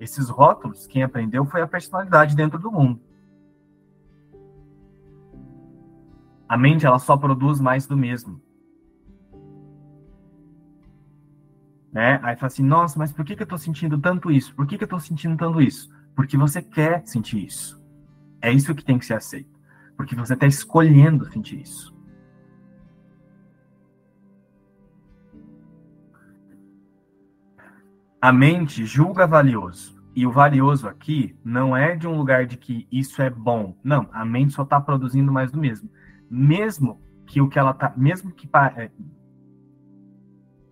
Esses 0.00 0.28
rótulos, 0.28 0.86
quem 0.86 1.02
aprendeu 1.02 1.44
foi 1.44 1.60
a 1.60 1.68
personalidade 1.68 2.34
dentro 2.34 2.58
do 2.58 2.72
mundo. 2.72 3.00
A 6.48 6.56
mente, 6.56 6.86
ela 6.86 6.98
só 6.98 7.16
produz 7.16 7.60
mais 7.60 7.86
do 7.86 7.96
mesmo. 7.96 8.40
Né? 11.92 12.20
Aí 12.22 12.36
fala 12.36 12.46
assim, 12.46 12.62
nossa, 12.62 12.98
mas 12.98 13.12
por 13.12 13.24
que, 13.24 13.36
que 13.36 13.42
eu 13.42 13.44
estou 13.44 13.58
sentindo 13.58 13.98
tanto 13.98 14.30
isso? 14.30 14.54
Por 14.54 14.66
que, 14.66 14.78
que 14.78 14.84
eu 14.84 14.86
estou 14.86 15.00
sentindo 15.00 15.36
tanto 15.36 15.60
isso? 15.60 15.90
Porque 16.14 16.36
você 16.36 16.62
quer 16.62 17.06
sentir 17.06 17.44
isso. 17.44 17.82
É 18.40 18.50
isso 18.52 18.74
que 18.74 18.84
tem 18.84 18.98
que 18.98 19.06
ser 19.06 19.14
aceito. 19.14 19.58
Porque 19.96 20.14
você 20.14 20.34
está 20.34 20.46
escolhendo 20.46 21.30
sentir 21.30 21.60
isso. 21.60 21.97
A 28.20 28.32
mente 28.32 28.84
julga 28.84 29.26
valioso. 29.26 29.96
E 30.14 30.26
o 30.26 30.32
valioso 30.32 30.88
aqui 30.88 31.38
não 31.44 31.76
é 31.76 31.94
de 31.94 32.08
um 32.08 32.16
lugar 32.16 32.44
de 32.44 32.56
que 32.56 32.88
isso 32.90 33.22
é 33.22 33.30
bom. 33.30 33.76
Não, 33.84 34.08
a 34.12 34.24
mente 34.24 34.52
só 34.52 34.64
está 34.64 34.80
produzindo 34.80 35.30
mais 35.30 35.52
do 35.52 35.60
mesmo. 35.60 35.88
Mesmo 36.28 37.00
que 37.24 37.40
o 37.40 37.48
que 37.48 37.58
ela 37.58 37.72
tá, 37.72 37.92
mesmo 37.96 38.32
que 38.32 38.46
para 38.46 38.82
é, 38.82 38.90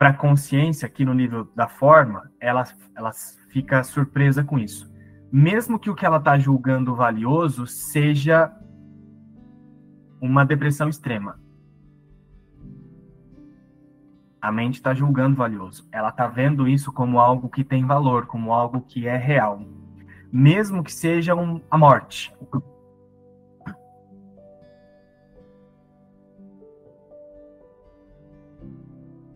a 0.01 0.13
consciência 0.13 0.87
aqui 0.87 1.05
no 1.05 1.15
nível 1.15 1.49
da 1.55 1.69
forma, 1.69 2.29
ela, 2.41 2.65
ela 2.97 3.13
fica 3.49 3.85
surpresa 3.85 4.43
com 4.43 4.59
isso. 4.59 4.93
Mesmo 5.31 5.79
que 5.79 5.91
o 5.91 5.95
que 5.95 6.05
ela 6.05 6.17
está 6.17 6.37
julgando 6.37 6.97
valioso 6.97 7.67
seja 7.69 8.53
uma 10.21 10.45
depressão 10.45 10.89
extrema. 10.89 11.39
A 14.47 14.53
mente 14.53 14.75
está 14.75 14.95
julgando 14.95 15.35
valioso. 15.35 15.89
Ela 15.91 16.11
está 16.11 16.29
vendo 16.29 16.69
isso 16.69 16.93
como 16.93 17.19
algo 17.19 17.49
que 17.49 17.65
tem 17.65 17.85
valor, 17.85 18.27
como 18.27 18.53
algo 18.53 18.81
que 18.81 19.09
é 19.09 19.17
real. 19.17 19.61
Mesmo 20.33 20.85
que 20.85 20.93
seja 20.93 21.35
um, 21.35 21.61
a 21.69 21.77
morte. 21.77 22.33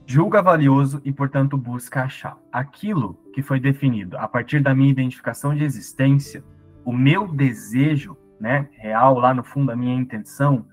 Julga 0.07 0.41
valioso 0.41 1.03
e, 1.05 1.13
portanto, 1.13 1.57
busca 1.57 2.05
achar. 2.05 2.39
Aquilo 2.53 3.15
que 3.35 3.43
foi 3.43 3.59
definido 3.59 4.17
a 4.17 4.29
partir 4.29 4.61
da 4.63 4.73
minha 4.73 4.93
identificação 4.93 5.57
de 5.57 5.65
existência, 5.65 6.45
o 6.85 6.93
meu 6.93 7.27
desejo, 7.27 8.17
né, 8.39 8.69
real, 8.75 9.19
lá 9.19 9.35
no 9.35 9.43
fundo, 9.43 9.73
a 9.73 9.77
minha 9.77 9.97
intenção, 9.97 10.65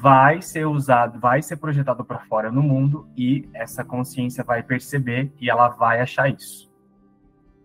vai 0.00 0.40
ser 0.40 0.64
usado, 0.66 1.18
vai 1.18 1.42
ser 1.42 1.56
projetado 1.56 2.04
para 2.04 2.20
fora 2.20 2.52
no 2.52 2.62
mundo 2.62 3.08
e 3.16 3.48
essa 3.52 3.84
consciência 3.84 4.44
vai 4.44 4.62
perceber 4.62 5.32
e 5.40 5.50
ela 5.50 5.68
vai 5.68 6.00
achar 6.00 6.28
isso. 6.28 6.70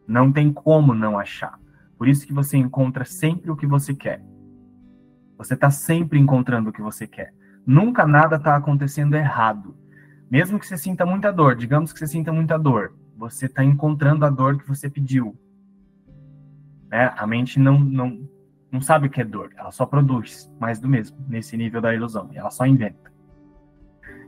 Não 0.08 0.32
tem 0.32 0.52
como 0.52 0.96
não 0.96 1.20
achar. 1.20 1.60
Por 1.96 2.08
isso 2.08 2.26
que 2.26 2.34
você 2.34 2.58
encontra 2.58 3.06
sempre 3.06 3.52
o 3.52 3.56
que 3.56 3.68
você 3.68 3.94
quer. 3.94 4.24
Você 5.38 5.54
está 5.54 5.70
sempre 5.70 6.20
encontrando 6.20 6.72
o 6.72 6.74
que 6.74 6.82
você 6.82 7.06
quer. 7.06 7.34
Nunca 7.66 8.06
nada 8.06 8.38
está 8.38 8.56
acontecendo 8.56 9.16
errado. 9.16 9.78
Mesmo 10.30 10.60
que 10.60 10.66
você 10.66 10.78
sinta 10.78 11.06
muita 11.06 11.32
dor, 11.32 11.56
digamos 11.56 11.94
que 11.94 12.00
você 12.00 12.08
sinta 12.08 12.34
muita 12.34 12.58
dor, 12.58 12.96
você 13.16 13.46
está 13.46 13.64
encontrando 13.64 14.26
a 14.26 14.30
dor 14.30 14.58
que 14.58 14.68
você 14.68 14.90
pediu. 14.90 15.38
Né? 16.90 17.14
A 17.16 17.28
mente 17.28 17.60
não, 17.60 17.80
não, 17.80 18.28
não 18.74 18.82
sabe 18.82 19.06
o 19.06 19.10
que 19.10 19.22
é 19.22 19.24
dor, 19.24 19.52
ela 19.56 19.72
só 19.72 19.86
produz 19.86 20.52
mais 20.60 20.80
do 20.80 20.90
mesmo, 20.90 21.16
nesse 21.30 21.56
nível 21.56 21.80
da 21.80 21.94
ilusão, 21.94 22.32
ela 22.34 22.50
só 22.50 22.66
inventa. 22.66 23.14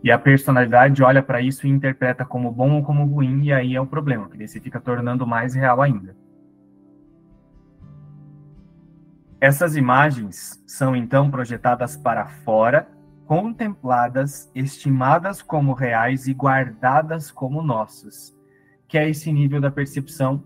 E 0.04 0.12
a 0.12 0.20
personalidade 0.20 1.02
olha 1.02 1.24
para 1.24 1.42
isso 1.42 1.66
e 1.66 1.70
interpreta 1.72 2.24
como 2.24 2.52
bom 2.52 2.74
ou 2.74 2.84
como 2.84 3.06
ruim, 3.06 3.46
e 3.46 3.52
aí 3.52 3.76
é 3.76 3.82
o 3.82 3.88
problema, 3.88 4.30
que 4.30 4.48
se 4.48 4.60
fica 4.60 4.80
tornando 4.80 5.26
mais 5.26 5.56
real 5.56 5.82
ainda. 5.82 6.16
Essas 9.42 9.76
imagens 9.76 10.64
são 10.68 10.96
então 10.96 11.32
projetadas 11.32 11.98
para 11.98 12.28
fora, 12.28 12.88
contempladas, 13.26 14.52
estimadas 14.54 15.42
como 15.42 15.74
reais 15.74 16.28
e 16.28 16.36
guardadas 16.36 17.32
como 17.32 17.64
nossas, 17.64 18.32
que 18.88 18.96
é 18.96 19.10
esse 19.10 19.34
nível 19.34 19.60
da 19.60 19.72
percepção 19.72 20.44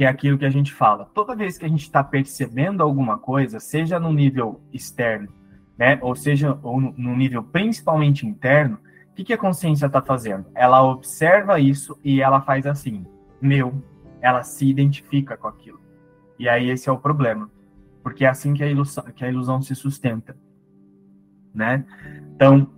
que 0.00 0.04
é 0.04 0.08
aquilo 0.08 0.38
que 0.38 0.46
a 0.46 0.50
gente 0.50 0.72
fala. 0.72 1.10
Toda 1.12 1.36
vez 1.36 1.58
que 1.58 1.66
a 1.66 1.68
gente 1.68 1.82
está 1.82 2.02
percebendo 2.02 2.82
alguma 2.82 3.18
coisa, 3.18 3.60
seja 3.60 4.00
no 4.00 4.10
nível 4.10 4.58
externo, 4.72 5.28
né, 5.76 5.98
ou 6.00 6.16
seja, 6.16 6.58
ou 6.62 6.80
no 6.80 7.14
nível 7.14 7.42
principalmente 7.42 8.26
interno, 8.26 8.78
o 9.10 9.14
que, 9.14 9.24
que 9.24 9.34
a 9.34 9.36
consciência 9.36 9.84
está 9.84 10.00
fazendo? 10.00 10.46
Ela 10.54 10.82
observa 10.82 11.60
isso 11.60 12.00
e 12.02 12.22
ela 12.22 12.40
faz 12.40 12.64
assim, 12.64 13.04
meu, 13.42 13.84
ela 14.22 14.42
se 14.42 14.66
identifica 14.66 15.36
com 15.36 15.48
aquilo. 15.48 15.82
E 16.38 16.48
aí 16.48 16.70
esse 16.70 16.88
é 16.88 16.92
o 16.92 16.96
problema, 16.96 17.50
porque 18.02 18.24
é 18.24 18.28
assim 18.28 18.54
que 18.54 18.64
a 18.64 18.68
ilusão, 18.68 19.04
que 19.14 19.22
a 19.22 19.28
ilusão 19.28 19.60
se 19.60 19.74
sustenta, 19.74 20.34
né? 21.54 21.84
Então, 22.34 22.70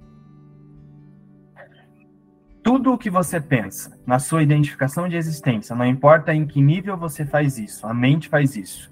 tudo 2.72 2.94
o 2.94 2.96
que 2.96 3.10
você 3.10 3.38
pensa 3.38 4.00
na 4.06 4.18
sua 4.18 4.42
identificação 4.42 5.06
de 5.06 5.14
existência, 5.14 5.76
não 5.76 5.84
importa 5.84 6.32
em 6.32 6.46
que 6.46 6.62
nível 6.62 6.96
você 6.96 7.26
faz 7.26 7.58
isso, 7.58 7.86
a 7.86 7.92
mente 7.92 8.30
faz 8.30 8.56
isso. 8.56 8.90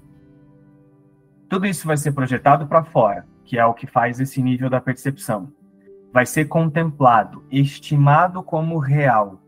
Tudo 1.49 1.65
isso 1.65 1.87
vai 1.87 1.97
ser 1.97 2.11
projetado 2.11 2.67
para 2.67 2.83
fora, 2.83 3.25
que 3.43 3.57
é 3.57 3.65
o 3.65 3.73
que 3.73 3.87
faz 3.87 4.19
esse 4.19 4.39
nível 4.39 4.69
da 4.69 4.79
percepção. 4.79 5.51
Vai 6.13 6.27
ser 6.27 6.45
contemplado, 6.45 7.43
estimado 7.49 8.43
como 8.43 8.77
real 8.77 9.41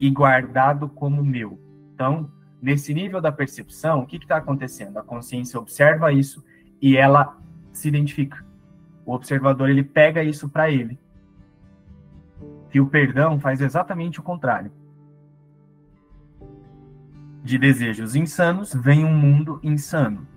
e 0.00 0.10
guardado 0.10 0.88
como 0.88 1.24
meu. 1.24 1.56
Então, 1.94 2.28
nesse 2.60 2.92
nível 2.92 3.20
da 3.20 3.30
percepção, 3.30 4.00
o 4.00 4.06
que 4.06 4.16
está 4.16 4.38
acontecendo? 4.38 4.98
A 4.98 5.04
consciência 5.04 5.60
observa 5.60 6.12
isso 6.12 6.44
e 6.82 6.96
ela 6.96 7.38
se 7.72 7.86
identifica. 7.86 8.44
O 9.04 9.14
observador 9.14 9.70
ele 9.70 9.84
pega 9.84 10.24
isso 10.24 10.48
para 10.48 10.72
ele 10.72 10.98
que 12.76 12.80
o 12.80 12.86
perdão 12.86 13.40
faz 13.40 13.62
exatamente 13.62 14.20
o 14.20 14.22
contrário. 14.22 14.70
De 17.42 17.56
desejos 17.56 18.14
insanos 18.14 18.74
vem 18.74 19.02
um 19.02 19.16
mundo 19.16 19.58
insano. 19.62 20.28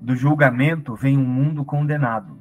Do 0.00 0.14
julgamento 0.14 0.94
vem 0.94 1.18
um 1.18 1.24
mundo 1.24 1.64
condenado. 1.64 2.38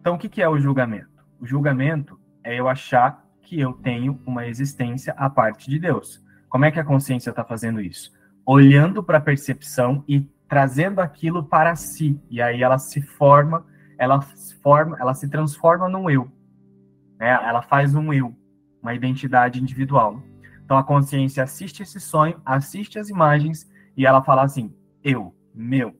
Então, 0.00 0.14
o 0.14 0.18
que 0.18 0.40
é 0.40 0.48
o 0.48 0.60
julgamento? 0.60 1.24
O 1.40 1.46
julgamento 1.46 2.16
é 2.44 2.54
eu 2.54 2.68
achar 2.68 3.26
que 3.42 3.58
eu 3.58 3.72
tenho 3.72 4.20
uma 4.24 4.46
existência 4.46 5.12
à 5.16 5.28
parte 5.28 5.68
de 5.68 5.80
Deus. 5.80 6.24
Como 6.48 6.64
é 6.64 6.70
que 6.70 6.78
a 6.78 6.84
consciência 6.84 7.30
está 7.30 7.42
fazendo 7.42 7.80
isso? 7.80 8.12
Olhando 8.46 9.02
para 9.02 9.18
a 9.18 9.20
percepção 9.20 10.04
e 10.06 10.20
trazendo 10.48 11.00
aquilo 11.00 11.42
para 11.42 11.74
si. 11.74 12.22
E 12.30 12.40
aí 12.40 12.62
ela 12.62 12.78
se 12.78 13.02
forma, 13.02 13.66
ela 13.98 14.20
forma, 14.62 14.96
ela 15.00 15.14
se 15.14 15.28
transforma 15.28 15.88
num 15.88 16.08
eu. 16.08 16.30
Né? 17.18 17.28
Ela 17.30 17.62
faz 17.62 17.94
um 17.94 18.12
eu, 18.12 18.34
uma 18.82 18.94
identidade 18.94 19.60
individual. 19.60 20.22
Então 20.64 20.78
a 20.78 20.84
consciência 20.84 21.42
assiste 21.42 21.82
esse 21.82 22.00
sonho, 22.00 22.40
assiste 22.44 22.98
as 22.98 23.08
imagens 23.08 23.70
e 23.96 24.06
ela 24.06 24.22
fala 24.22 24.42
assim: 24.42 24.74
eu, 25.02 25.34
meu. 25.54 25.94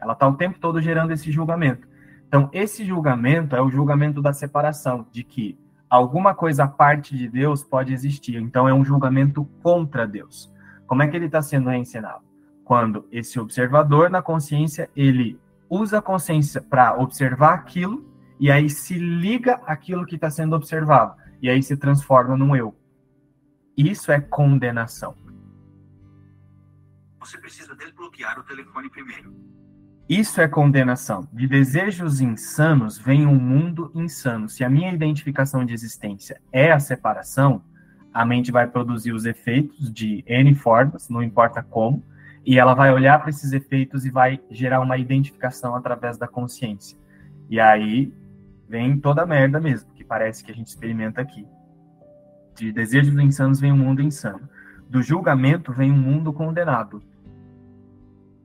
Ela 0.00 0.14
está 0.14 0.26
o 0.26 0.34
tempo 0.34 0.58
todo 0.58 0.80
gerando 0.80 1.12
esse 1.12 1.30
julgamento. 1.30 1.86
Então, 2.26 2.48
esse 2.52 2.84
julgamento 2.84 3.56
é 3.56 3.60
o 3.60 3.68
julgamento 3.68 4.22
da 4.22 4.32
separação, 4.32 5.06
de 5.10 5.24
que 5.24 5.58
alguma 5.88 6.32
coisa 6.32 6.64
à 6.64 6.68
parte 6.68 7.16
de 7.16 7.28
Deus 7.28 7.64
pode 7.64 7.92
existir. 7.92 8.36
Então, 8.36 8.68
é 8.68 8.72
um 8.72 8.84
julgamento 8.84 9.44
contra 9.62 10.06
Deus. 10.06 10.48
Como 10.86 11.02
é 11.02 11.08
que 11.08 11.16
ele 11.16 11.26
está 11.26 11.42
sendo 11.42 11.72
ensinado? 11.72 12.22
Quando 12.64 13.04
esse 13.10 13.38
observador 13.40 14.08
na 14.08 14.22
consciência, 14.22 14.88
ele 14.94 15.40
usa 15.68 15.98
a 15.98 16.02
consciência 16.02 16.62
para 16.62 16.96
observar 16.96 17.54
aquilo 17.54 18.08
e 18.40 18.50
aí 18.50 18.70
se 18.70 18.98
liga 18.98 19.60
aquilo 19.66 20.06
que 20.06 20.14
está 20.14 20.30
sendo 20.30 20.56
observado. 20.56 21.14
E 21.42 21.50
aí 21.50 21.62
se 21.62 21.76
transforma 21.76 22.38
num 22.38 22.56
eu. 22.56 22.74
Isso 23.76 24.10
é 24.10 24.18
condenação. 24.18 25.14
Você 27.18 27.36
precisa 27.36 27.76
desbloquear 27.76 28.38
o 28.38 28.42
telefone 28.42 28.88
primeiro. 28.88 29.34
Isso 30.08 30.40
é 30.40 30.48
condenação. 30.48 31.28
De 31.30 31.46
desejos 31.46 32.22
insanos 32.22 32.98
vem 32.98 33.26
um 33.26 33.38
mundo 33.38 33.92
insano. 33.94 34.48
Se 34.48 34.64
a 34.64 34.70
minha 34.70 34.90
identificação 34.90 35.62
de 35.62 35.74
existência 35.74 36.40
é 36.50 36.72
a 36.72 36.80
separação, 36.80 37.62
a 38.12 38.24
mente 38.24 38.50
vai 38.50 38.66
produzir 38.66 39.12
os 39.12 39.26
efeitos 39.26 39.92
de 39.92 40.24
N 40.26 40.54
formas, 40.54 41.10
não 41.10 41.22
importa 41.22 41.62
como, 41.62 42.02
e 42.44 42.58
ela 42.58 42.72
vai 42.72 42.90
olhar 42.90 43.20
para 43.20 43.28
esses 43.28 43.52
efeitos 43.52 44.06
e 44.06 44.10
vai 44.10 44.40
gerar 44.50 44.80
uma 44.80 44.96
identificação 44.96 45.76
através 45.76 46.16
da 46.16 46.26
consciência. 46.26 46.98
E 47.48 47.60
aí 47.60 48.12
vem 48.70 48.98
toda 48.98 49.22
a 49.22 49.26
merda 49.26 49.60
mesmo, 49.60 49.92
que 49.92 50.04
parece 50.04 50.42
que 50.42 50.52
a 50.52 50.54
gente 50.54 50.68
experimenta 50.68 51.20
aqui. 51.20 51.46
De 52.54 52.72
desejos 52.72 53.14
insanos 53.18 53.60
vem 53.60 53.72
um 53.72 53.76
mundo 53.76 54.00
insano. 54.00 54.48
Do 54.88 55.02
julgamento 55.02 55.72
vem 55.72 55.90
um 55.90 55.98
mundo 55.98 56.32
condenado 56.32 57.02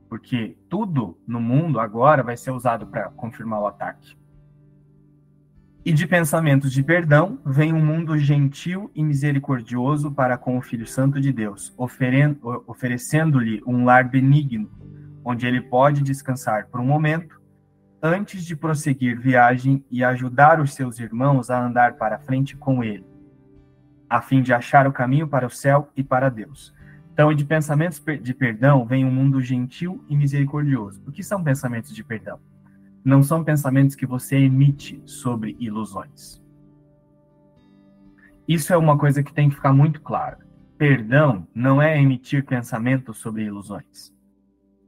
porque 0.08 0.56
tudo 0.68 1.18
no 1.26 1.40
mundo 1.40 1.80
agora 1.80 2.22
vai 2.22 2.36
ser 2.36 2.50
usado 2.50 2.86
para 2.86 3.10
confirmar 3.10 3.60
o 3.60 3.66
ataque. 3.66 4.16
E 5.84 5.92
de 5.92 6.06
pensamentos 6.06 6.72
de 6.72 6.82
perdão 6.82 7.38
vem 7.44 7.72
um 7.72 7.84
mundo 7.84 8.18
gentil 8.18 8.90
e 8.94 9.04
misericordioso 9.04 10.10
para 10.10 10.36
com 10.36 10.58
o 10.58 10.62
Filho 10.62 10.86
Santo 10.86 11.20
de 11.20 11.32
Deus, 11.32 11.72
oferecendo-lhe 12.66 13.62
um 13.64 13.84
lar 13.84 14.08
benigno, 14.08 14.68
onde 15.24 15.46
ele 15.46 15.60
pode 15.60 16.02
descansar 16.02 16.66
por 16.68 16.80
um 16.80 16.86
momento, 16.86 17.40
antes 18.06 18.44
de 18.44 18.54
prosseguir 18.54 19.18
viagem 19.18 19.84
e 19.90 20.04
ajudar 20.04 20.60
os 20.60 20.74
seus 20.74 20.98
irmãos 21.00 21.50
a 21.50 21.66
andar 21.66 21.94
para 21.94 22.18
frente 22.18 22.56
com 22.56 22.82
ele, 22.82 23.04
a 24.08 24.22
fim 24.22 24.40
de 24.40 24.52
achar 24.52 24.86
o 24.86 24.92
caminho 24.92 25.26
para 25.26 25.46
o 25.46 25.50
céu 25.50 25.90
e 25.96 26.02
para 26.02 26.28
Deus. 26.28 26.72
Então, 27.12 27.32
de 27.34 27.44
pensamentos 27.44 28.02
de 28.22 28.34
perdão 28.34 28.84
vem 28.84 29.04
um 29.04 29.10
mundo 29.10 29.40
gentil 29.40 30.04
e 30.08 30.16
misericordioso. 30.16 31.02
O 31.06 31.10
que 31.10 31.22
são 31.22 31.42
pensamentos 31.42 31.94
de 31.94 32.04
perdão? 32.04 32.38
Não 33.04 33.22
são 33.22 33.42
pensamentos 33.42 33.96
que 33.96 34.06
você 34.06 34.36
emite 34.36 35.02
sobre 35.04 35.56
ilusões. 35.58 36.42
Isso 38.46 38.72
é 38.72 38.76
uma 38.76 38.96
coisa 38.96 39.22
que 39.22 39.32
tem 39.32 39.48
que 39.48 39.56
ficar 39.56 39.72
muito 39.72 40.00
clara. 40.00 40.38
Perdão 40.78 41.48
não 41.54 41.80
é 41.80 42.00
emitir 42.00 42.44
pensamentos 42.44 43.16
sobre 43.18 43.44
ilusões. 43.44 44.14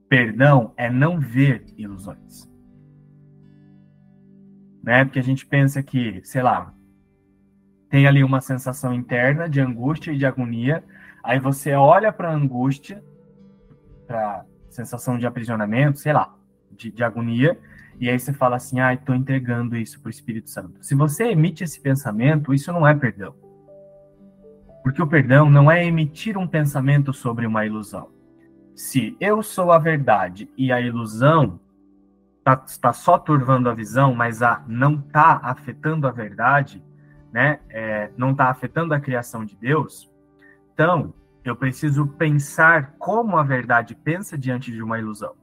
Perdão 0.08 0.72
é 0.76 0.90
não 0.90 1.18
ver 1.18 1.64
ilusões. 1.76 2.48
Né? 4.82 5.04
Porque 5.04 5.18
a 5.18 5.22
gente 5.22 5.46
pensa 5.46 5.82
que, 5.82 6.20
sei 6.24 6.42
lá, 6.42 6.72
tem 7.90 8.06
ali 8.06 8.22
uma 8.22 8.40
sensação 8.40 8.92
interna 8.92 9.48
de 9.48 9.60
angústia 9.60 10.12
e 10.12 10.18
de 10.18 10.26
agonia, 10.26 10.84
Aí 11.28 11.38
você 11.38 11.74
olha 11.74 12.12
para 12.12 12.30
a 12.30 12.34
angústia, 12.34 13.04
para 14.06 14.46
sensação 14.70 15.18
de 15.18 15.26
aprisionamento, 15.26 15.98
sei 15.98 16.12
lá, 16.12 16.34
de, 16.72 16.90
de, 16.90 17.04
agonia, 17.04 17.58
e 18.00 18.08
aí 18.08 18.18
você 18.18 18.32
fala 18.32 18.56
assim: 18.56 18.80
ah, 18.80 18.94
estou 18.94 19.14
entregando 19.14 19.76
isso 19.76 20.00
para 20.00 20.08
o 20.08 20.10
Espírito 20.10 20.48
Santo. 20.48 20.82
Se 20.82 20.94
você 20.94 21.24
emite 21.24 21.64
esse 21.64 21.80
pensamento, 21.80 22.54
isso 22.54 22.72
não 22.72 22.86
é 22.86 22.94
perdão. 22.94 23.34
Porque 24.82 25.02
o 25.02 25.06
perdão 25.06 25.50
não 25.50 25.70
é 25.70 25.84
emitir 25.84 26.38
um 26.38 26.46
pensamento 26.46 27.12
sobre 27.12 27.46
uma 27.46 27.66
ilusão. 27.66 28.08
Se 28.74 29.16
eu 29.20 29.42
sou 29.42 29.70
a 29.70 29.78
verdade 29.78 30.48
e 30.56 30.72
a 30.72 30.80
ilusão 30.80 31.60
está 32.54 32.90
tá 32.90 32.92
só 32.92 33.18
turvando 33.18 33.68
a 33.68 33.74
visão, 33.74 34.14
mas 34.14 34.42
a, 34.42 34.62
não 34.66 34.94
está 34.94 35.40
afetando 35.42 36.06
a 36.06 36.10
verdade, 36.10 36.82
né? 37.32 37.60
É, 37.68 38.10
não 38.16 38.32
está 38.32 38.48
afetando 38.48 38.94
a 38.94 39.00
criação 39.00 39.44
de 39.44 39.56
Deus, 39.56 40.08
então, 40.78 41.12
eu 41.44 41.56
preciso 41.56 42.06
pensar 42.06 42.94
como 43.00 43.36
a 43.36 43.42
verdade 43.42 43.96
pensa 43.96 44.38
diante 44.38 44.70
de 44.70 44.80
uma 44.80 44.96
ilusão. 44.96 45.34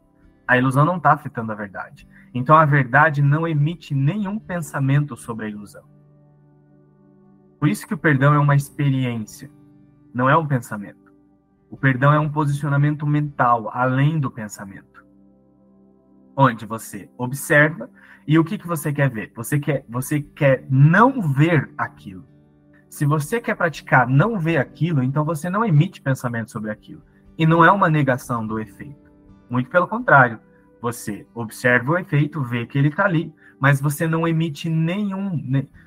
A 0.48 0.58
ilusão 0.58 0.86
não 0.86 0.96
está 0.96 1.12
afetando 1.12 1.52
a 1.52 1.56
verdade. 1.56 2.08
Então, 2.34 2.56
a 2.56 2.63
verdade 2.63 3.22
não 3.22 3.46
emite 3.46 3.94
nenhum 3.94 4.39
pensamento 4.39 5.18
sobre 5.18 5.48
a 5.48 5.50
ilusão. 5.50 5.84
Por 7.60 7.68
isso 7.68 7.86
que 7.86 7.94
o 7.94 7.98
perdão 7.98 8.34
é 8.34 8.39
uma 8.39 8.56
experiência, 8.56 9.52
não 10.13 10.30
é 10.30 10.38
um 10.38 10.48
pensamento. 10.48 11.13
O 11.70 11.76
perdão 11.76 12.13
é 12.13 12.20
um 12.20 12.32
posicionamento 12.32 13.06
mental, 13.06 13.70
além 13.74 14.22
do 14.22 14.32
pensamento. 14.32 14.94
Onde 16.36 16.65
você 16.65 17.10
observa 17.17 17.89
e 18.28 18.38
o 18.38 18.43
que, 18.43 18.58
que 18.58 18.67
você 18.67 18.91
quer 18.91 19.10
ver? 19.10 19.32
Você 19.36 19.60
quer, 19.60 19.86
você 19.88 20.19
quer 20.19 20.65
não 20.69 21.21
ver 21.21 21.71
aquilo. 21.78 22.26
Se 22.89 23.06
você 23.06 23.39
quer 23.39 23.56
praticar 23.56 24.08
não 24.08 24.39
ver 24.39 24.58
aquilo, 24.58 25.04
então 25.04 25.24
você 25.24 25.50
não 25.50 25.63
emite 25.63 26.02
pensamento 26.02 26.52
sobre 26.52 26.71
aquilo. 26.71 27.02
E 27.38 27.45
não 27.45 27.63
é 27.63 27.71
uma 27.71 27.89
negação 27.89 28.45
do 28.45 28.60
efeito. 28.60 29.12
Muito 29.50 29.69
pelo 29.69 29.88
contrário. 29.88 30.39
Você 30.82 31.26
observa 31.34 31.93
o 31.93 31.98
efeito, 31.98 32.41
vê 32.41 32.65
que 32.65 32.78
ele 32.78 32.89
está 32.89 33.06
ali, 33.06 33.34
mas 33.60 33.82
você 33.82 34.08
não 34.08 34.28
emite 34.28 34.69
nenhum. 34.69 35.41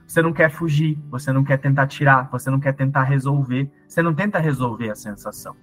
Você 0.07 0.23
não 0.23 0.33
quer 0.33 0.51
fugir, 0.51 0.99
você 1.11 1.33
não 1.33 1.45
quer 1.45 1.59
tentar 1.59 1.87
tirar, 1.87 2.29
você 2.31 2.51
não 2.51 2.61
quer 2.61 2.75
tentar 2.75 3.05
resolver. 3.05 3.71
Você 3.87 4.03
não 4.03 4.15
tenta 4.15 4.39
resolver 4.39 4.91
a 4.91 4.95
sensação. 4.95 5.57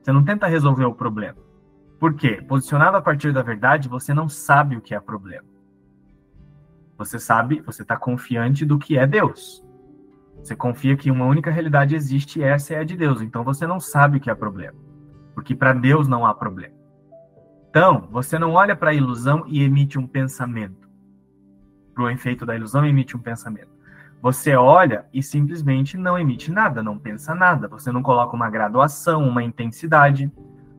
Você 0.00 0.12
não 0.12 0.24
tenta 0.24 0.46
resolver 0.46 0.84
o 0.84 0.94
problema. 0.94 1.38
Por 2.02 2.14
quê? 2.14 2.42
Posicionado 2.48 2.96
a 2.96 3.00
partir 3.00 3.32
da 3.32 3.42
verdade, 3.42 3.88
você 3.88 4.12
não 4.12 4.28
sabe 4.28 4.76
o 4.76 4.80
que 4.80 4.92
é 4.92 4.98
problema. 4.98 5.46
Você 6.98 7.16
sabe, 7.16 7.60
você 7.60 7.82
está 7.82 7.96
confiante 7.96 8.66
do 8.66 8.76
que 8.76 8.98
é 8.98 9.06
Deus. 9.06 9.64
Você 10.38 10.56
confia 10.56 10.96
que 10.96 11.12
uma 11.12 11.26
única 11.26 11.48
realidade 11.48 11.94
existe 11.94 12.40
e 12.40 12.42
essa 12.42 12.74
é 12.74 12.80
a 12.80 12.82
de 12.82 12.96
Deus. 12.96 13.22
Então 13.22 13.44
você 13.44 13.68
não 13.68 13.78
sabe 13.78 14.16
o 14.16 14.20
que 14.20 14.28
é 14.28 14.34
problema. 14.34 14.76
Porque 15.32 15.54
para 15.54 15.72
Deus 15.72 16.08
não 16.08 16.26
há 16.26 16.34
problema. 16.34 16.74
Então, 17.70 18.08
você 18.10 18.36
não 18.36 18.54
olha 18.54 18.74
para 18.74 18.90
a 18.90 18.94
ilusão 18.94 19.44
e 19.46 19.62
emite 19.62 19.96
um 19.96 20.06
pensamento. 20.08 20.90
Para 21.94 22.02
o 22.02 22.10
efeito 22.10 22.44
da 22.44 22.56
ilusão, 22.56 22.84
emite 22.84 23.16
um 23.16 23.20
pensamento. 23.20 23.70
Você 24.20 24.56
olha 24.56 25.06
e 25.14 25.22
simplesmente 25.22 25.96
não 25.96 26.18
emite 26.18 26.50
nada, 26.50 26.82
não 26.82 26.98
pensa 26.98 27.32
nada. 27.32 27.68
Você 27.68 27.92
não 27.92 28.02
coloca 28.02 28.34
uma 28.34 28.50
graduação, 28.50 29.22
uma 29.22 29.44
intensidade. 29.44 30.32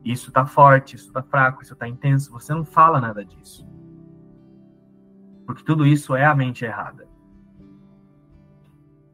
Isso 0.04 0.28
está 0.28 0.44
forte, 0.44 0.96
isso 0.96 1.06
está 1.06 1.22
fraco, 1.22 1.62
isso 1.62 1.72
está 1.72 1.88
intenso. 1.88 2.30
Você 2.32 2.52
não 2.52 2.64
fala 2.64 3.00
nada 3.00 3.24
disso. 3.24 3.66
Porque 5.46 5.64
tudo 5.64 5.86
isso 5.86 6.14
é 6.14 6.24
a 6.24 6.34
mente 6.34 6.64
errada. 6.64 7.08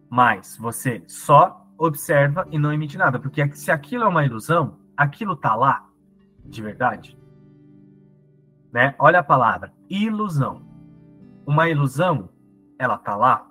Mas 0.09 0.57
você 0.57 1.05
só 1.07 1.67
observa 1.79 2.47
e 2.51 2.59
não 2.59 2.73
emite 2.73 2.99
nada, 2.99 3.19
porque 3.19 3.49
se 3.55 3.71
aquilo 3.71 4.05
é 4.05 4.09
uma 4.09 4.25
ilusão, 4.25 4.79
aquilo 4.97 5.37
tá 5.37 5.55
lá 5.55 5.89
de 6.45 6.61
verdade. 6.61 7.19
Né? 8.73 8.95
Olha 8.99 9.21
a 9.21 9.25
palavra, 9.25 9.73
ilusão. 9.89 10.63
Uma 11.47 11.69
ilusão, 11.69 12.29
ela 12.79 12.99
tá 12.99 13.17
lá? 13.17 13.51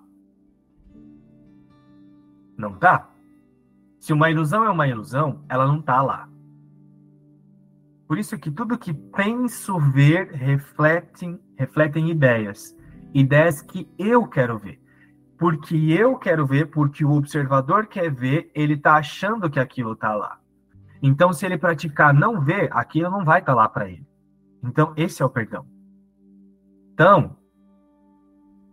Não 2.57 2.73
tá? 2.73 3.09
Se 3.99 4.13
uma 4.13 4.29
ilusão 4.29 4.63
é 4.63 4.69
uma 4.69 4.87
ilusão, 4.87 5.43
ela 5.49 5.65
não 5.65 5.81
tá 5.81 6.01
lá. 6.01 6.28
Por 8.09 8.17
isso 8.17 8.37
que 8.37 8.51
tudo 8.51 8.77
que 8.77 8.93
penso 8.93 9.79
ver 9.79 10.33
refletem, 10.33 11.39
refletem 11.57 12.09
ideias. 12.09 12.75
Ideias 13.13 13.61
que 13.61 13.89
eu 13.97 14.27
quero 14.27 14.59
ver 14.59 14.81
porque 15.39 15.73
eu 15.93 16.17
quero 16.17 16.45
ver, 16.45 16.65
porque 16.65 17.05
o 17.05 17.13
observador 17.13 17.87
quer 17.87 18.13
ver, 18.13 18.51
ele 18.53 18.73
está 18.73 18.95
achando 18.95 19.49
que 19.49 19.57
aquilo 19.57 19.93
está 19.93 20.13
lá. 20.13 20.37
Então, 21.01 21.31
se 21.31 21.45
ele 21.45 21.57
praticar 21.57 22.13
não 22.13 22.41
ver, 22.41 22.67
aquilo 22.73 23.09
não 23.09 23.23
vai 23.23 23.39
estar 23.39 23.53
tá 23.53 23.61
lá 23.61 23.69
para 23.69 23.89
ele. 23.89 24.05
Então, 24.61 24.93
esse 24.97 25.21
é 25.21 25.25
o 25.25 25.29
perdão. 25.29 25.65
Então, 26.91 27.37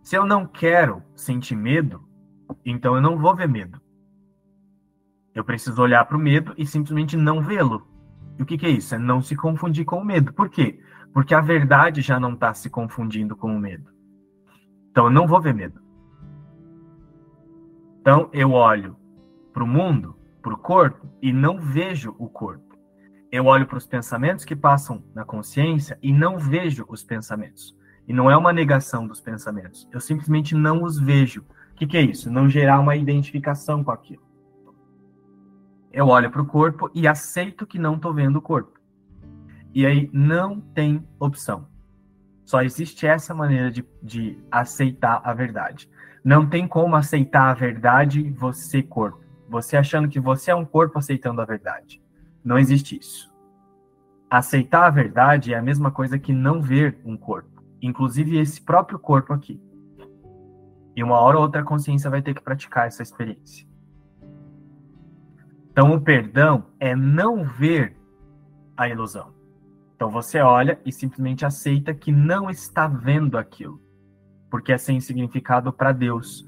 se 0.03 0.17
eu 0.17 0.25
não 0.25 0.45
quero 0.45 1.01
sentir 1.15 1.55
medo, 1.55 2.05
então 2.65 2.95
eu 2.95 3.01
não 3.01 3.17
vou 3.17 3.33
ver 3.33 3.47
medo. 3.47 3.81
Eu 5.33 5.45
preciso 5.45 5.81
olhar 5.81 6.03
para 6.03 6.17
o 6.17 6.19
medo 6.19 6.53
e 6.57 6.65
simplesmente 6.65 7.15
não 7.15 7.41
vê-lo. 7.41 7.87
E 8.37 8.43
o 8.43 8.45
que, 8.45 8.57
que 8.57 8.65
é 8.65 8.69
isso? 8.69 8.93
É 8.95 8.97
não 8.97 9.21
se 9.21 9.35
confundir 9.35 9.85
com 9.85 9.97
o 9.97 10.05
medo. 10.05 10.31
Por 10.33 10.49
quê? 10.49 10.79
Porque 11.13 11.33
a 11.33 11.41
verdade 11.41 12.01
já 12.01 12.19
não 12.19 12.33
está 12.33 12.53
se 12.53 12.69
confundindo 12.69 13.35
com 13.35 13.55
o 13.55 13.59
medo. 13.59 13.91
Então 14.91 15.05
eu 15.05 15.11
não 15.11 15.27
vou 15.27 15.41
ver 15.41 15.53
medo. 15.53 15.81
Então 18.01 18.29
eu 18.31 18.51
olho 18.51 18.95
para 19.53 19.63
o 19.63 19.67
mundo, 19.67 20.15
para 20.41 20.53
o 20.53 20.57
corpo, 20.57 21.07
e 21.21 21.33
não 21.33 21.59
vejo 21.59 22.15
o 22.19 22.29
corpo. 22.29 22.77
Eu 23.31 23.45
olho 23.45 23.65
para 23.65 23.77
os 23.77 23.85
pensamentos 23.85 24.45
que 24.45 24.55
passam 24.55 25.03
na 25.13 25.25
consciência 25.25 25.97
e 26.01 26.13
não 26.13 26.37
vejo 26.37 26.85
os 26.87 27.03
pensamentos. 27.03 27.75
E 28.07 28.13
não 28.13 28.31
é 28.31 28.37
uma 28.37 28.53
negação 28.53 29.05
dos 29.05 29.19
pensamentos. 29.19 29.87
Eu 29.91 29.99
simplesmente 29.99 30.55
não 30.55 30.83
os 30.83 30.97
vejo. 30.97 31.41
O 31.71 31.75
que, 31.75 31.85
que 31.85 31.97
é 31.97 32.01
isso? 32.01 32.31
Não 32.31 32.47
gerar 32.47 32.79
uma 32.79 32.95
identificação 32.95 33.83
com 33.83 33.91
aquilo. 33.91 34.26
Eu 35.91 36.07
olho 36.07 36.29
para 36.29 36.41
o 36.41 36.45
corpo 36.45 36.89
e 36.93 37.07
aceito 37.07 37.65
que 37.65 37.79
não 37.79 37.95
estou 37.95 38.13
vendo 38.13 38.37
o 38.37 38.41
corpo. 38.41 38.79
E 39.73 39.85
aí 39.85 40.09
não 40.13 40.59
tem 40.59 41.07
opção. 41.19 41.67
Só 42.45 42.61
existe 42.61 43.05
essa 43.05 43.33
maneira 43.33 43.69
de, 43.71 43.85
de 44.01 44.37
aceitar 44.51 45.21
a 45.23 45.33
verdade. 45.33 45.89
Não 46.23 46.47
tem 46.47 46.67
como 46.67 46.95
aceitar 46.95 47.49
a 47.49 47.53
verdade 47.53 48.29
você 48.31 48.81
corpo. 48.81 49.23
Você 49.49 49.77
achando 49.77 50.09
que 50.09 50.19
você 50.19 50.51
é 50.51 50.55
um 50.55 50.65
corpo 50.65 50.99
aceitando 50.99 51.41
a 51.41 51.45
verdade. 51.45 52.01
Não 52.43 52.57
existe 52.57 52.97
isso. 52.97 53.33
Aceitar 54.29 54.85
a 54.85 54.89
verdade 54.89 55.53
é 55.53 55.57
a 55.57 55.61
mesma 55.61 55.91
coisa 55.91 56.19
que 56.19 56.33
não 56.33 56.61
ver 56.61 56.99
um 57.05 57.15
corpo 57.15 57.57
inclusive 57.81 58.37
esse 58.37 58.61
próprio 58.61 58.99
corpo 58.99 59.33
aqui. 59.33 59.61
E 60.95 61.03
uma 61.03 61.19
hora 61.19 61.37
ou 61.37 61.43
outra 61.43 61.61
a 61.61 61.65
consciência 61.65 62.09
vai 62.09 62.21
ter 62.21 62.33
que 62.33 62.41
praticar 62.41 62.87
essa 62.87 63.03
experiência. 63.03 63.66
Então, 65.77 65.93
o 65.93 66.01
perdão 66.01 66.63
é 66.79 66.95
não 66.95 67.43
ver 67.43 67.95
a 68.75 68.89
ilusão. 68.89 69.31
Então, 69.95 70.09
você 70.09 70.39
olha 70.39 70.81
e 70.83 70.91
simplesmente 70.91 71.45
aceita 71.45 71.93
que 71.93 72.11
não 72.11 72.49
está 72.49 72.87
vendo 72.87 73.37
aquilo, 73.37 73.79
porque 74.49 74.73
é 74.73 74.77
sem 74.79 74.99
significado 74.99 75.71
para 75.71 75.91
Deus, 75.91 76.43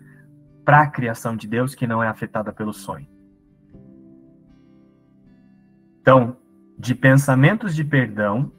para 0.66 0.82
a 0.82 0.88
criação 0.88 1.36
de 1.36 1.48
Deus 1.48 1.76
que 1.76 1.86
não 1.86 2.02
é 2.02 2.08
afetada 2.08 2.52
pelo 2.52 2.74
sonho. 2.74 3.06
Então, 6.02 6.36
de 6.76 6.96
pensamentos 6.96 7.76
de 7.76 7.84
perdão, 7.84 8.52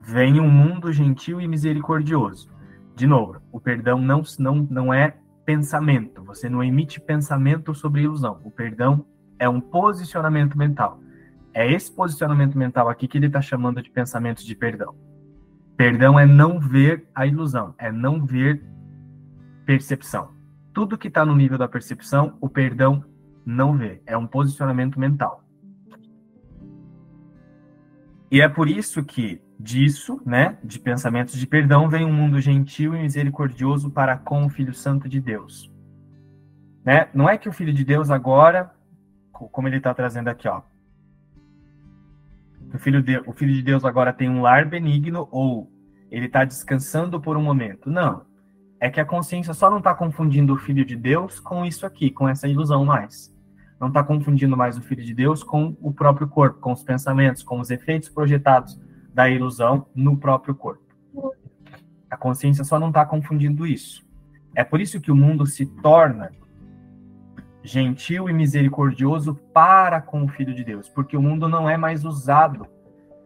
vem 0.00 0.40
um 0.40 0.48
mundo 0.48 0.90
gentil 0.94 1.42
e 1.42 1.46
misericordioso. 1.46 2.48
De 2.94 3.06
novo, 3.06 3.42
o 3.52 3.60
perdão 3.60 4.00
não, 4.00 4.22
não, 4.38 4.66
não 4.70 4.94
é 4.94 5.14
pensamento, 5.44 6.24
você 6.24 6.48
não 6.48 6.64
emite 6.64 7.02
pensamento 7.02 7.74
sobre 7.74 8.00
ilusão. 8.00 8.40
O 8.42 8.50
perdão 8.50 9.04
é 9.38 9.48
um 9.48 9.60
posicionamento 9.60 10.56
mental. 10.56 11.00
É 11.52 11.70
esse 11.70 11.90
posicionamento 11.90 12.56
mental 12.56 12.88
aqui 12.88 13.08
que 13.08 13.16
ele 13.16 13.26
está 13.26 13.40
chamando 13.40 13.82
de 13.82 13.90
pensamentos 13.90 14.44
de 14.44 14.54
perdão. 14.54 14.94
Perdão 15.76 16.18
é 16.18 16.26
não 16.26 16.58
ver 16.58 17.08
a 17.14 17.26
ilusão, 17.26 17.74
é 17.78 17.90
não 17.90 18.24
ver 18.24 18.62
percepção. 19.64 20.30
Tudo 20.72 20.98
que 20.98 21.08
está 21.08 21.24
no 21.24 21.34
nível 21.34 21.58
da 21.58 21.68
percepção, 21.68 22.36
o 22.40 22.48
perdão 22.48 23.04
não 23.44 23.76
vê. 23.76 24.02
É 24.06 24.16
um 24.16 24.26
posicionamento 24.26 24.98
mental. 25.00 25.42
E 28.30 28.40
é 28.40 28.48
por 28.48 28.68
isso 28.68 29.04
que 29.04 29.40
disso, 29.58 30.20
né, 30.26 30.58
de 30.62 30.78
pensamentos 30.78 31.38
de 31.38 31.46
perdão, 31.46 31.88
vem 31.88 32.04
um 32.04 32.12
mundo 32.12 32.40
gentil 32.40 32.94
e 32.94 33.00
misericordioso 33.00 33.90
para 33.90 34.16
com 34.16 34.44
o 34.44 34.48
Filho 34.50 34.74
Santo 34.74 35.08
de 35.08 35.20
Deus. 35.20 35.72
Né? 36.84 37.08
Não 37.14 37.28
é 37.28 37.38
que 37.38 37.48
o 37.48 37.52
Filho 37.52 37.72
de 37.72 37.84
Deus 37.84 38.10
agora, 38.10 38.70
como 39.52 39.68
ele 39.68 39.76
está 39.76 39.92
trazendo 39.94 40.28
aqui, 40.28 40.48
ó, 40.48 40.62
o 42.74 42.78
filho, 42.78 43.02
de, 43.02 43.18
o 43.26 43.32
filho 43.32 43.54
de 43.54 43.62
Deus 43.62 43.84
agora 43.84 44.12
tem 44.12 44.28
um 44.28 44.42
lar 44.42 44.68
benigno 44.68 45.28
ou 45.30 45.70
ele 46.10 46.26
está 46.26 46.44
descansando 46.44 47.20
por 47.20 47.36
um 47.36 47.42
momento. 47.42 47.90
Não. 47.90 48.24
É 48.78 48.90
que 48.90 49.00
a 49.00 49.04
consciência 49.04 49.54
só 49.54 49.70
não 49.70 49.78
está 49.78 49.94
confundindo 49.94 50.52
o 50.52 50.58
Filho 50.58 50.84
de 50.84 50.94
Deus 50.94 51.40
com 51.40 51.64
isso 51.64 51.86
aqui, 51.86 52.10
com 52.10 52.28
essa 52.28 52.46
ilusão 52.46 52.84
mais. 52.84 53.34
Não 53.80 53.88
está 53.88 54.02
confundindo 54.02 54.56
mais 54.56 54.76
o 54.76 54.82
Filho 54.82 55.02
de 55.02 55.14
Deus 55.14 55.42
com 55.42 55.76
o 55.80 55.92
próprio 55.92 56.28
corpo, 56.28 56.60
com 56.60 56.72
os 56.72 56.82
pensamentos, 56.82 57.42
com 57.42 57.58
os 57.58 57.70
efeitos 57.70 58.08
projetados 58.08 58.78
da 59.12 59.28
ilusão 59.30 59.86
no 59.94 60.16
próprio 60.16 60.54
corpo. 60.54 60.84
A 62.10 62.16
consciência 62.16 62.64
só 62.64 62.78
não 62.78 62.88
está 62.88 63.04
confundindo 63.04 63.66
isso. 63.66 64.04
É 64.54 64.62
por 64.62 64.80
isso 64.80 65.00
que 65.00 65.10
o 65.10 65.16
mundo 65.16 65.46
se 65.46 65.66
torna 65.66 66.30
gentil 67.66 68.30
e 68.30 68.32
misericordioso 68.32 69.34
para 69.52 70.00
com 70.00 70.22
o 70.22 70.28
Filho 70.28 70.54
de 70.54 70.62
Deus, 70.62 70.88
porque 70.88 71.16
o 71.16 71.22
mundo 71.22 71.48
não 71.48 71.68
é 71.68 71.76
mais 71.76 72.04
usado 72.04 72.66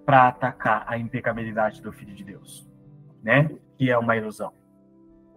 para 0.06 0.28
atacar 0.28 0.84
a 0.86 0.96
impecabilidade 0.96 1.82
do 1.82 1.92
Filho 1.92 2.14
de 2.14 2.24
Deus, 2.24 2.66
né? 3.22 3.50
Que 3.76 3.90
é 3.90 3.98
uma 3.98 4.16
ilusão. 4.16 4.52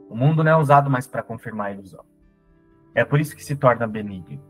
O 0.10 0.16
mundo 0.16 0.42
não 0.42 0.52
é 0.52 0.56
usado 0.56 0.90
mais 0.90 1.06
para 1.06 1.22
confirmar 1.22 1.68
a 1.68 1.72
ilusão. 1.74 2.06
É 2.96 3.04
por 3.04 3.20
isso 3.20 3.36
que 3.36 3.44
se 3.44 3.58
torna 3.58 3.86
benigno. 3.86 4.42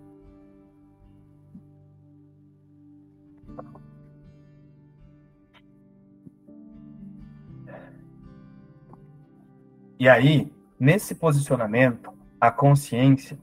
E 9.99 10.07
aí, 10.07 10.53
nesse 10.79 11.15
posicionamento, 11.15 12.13
a 12.39 12.51
consciência, 12.51 13.37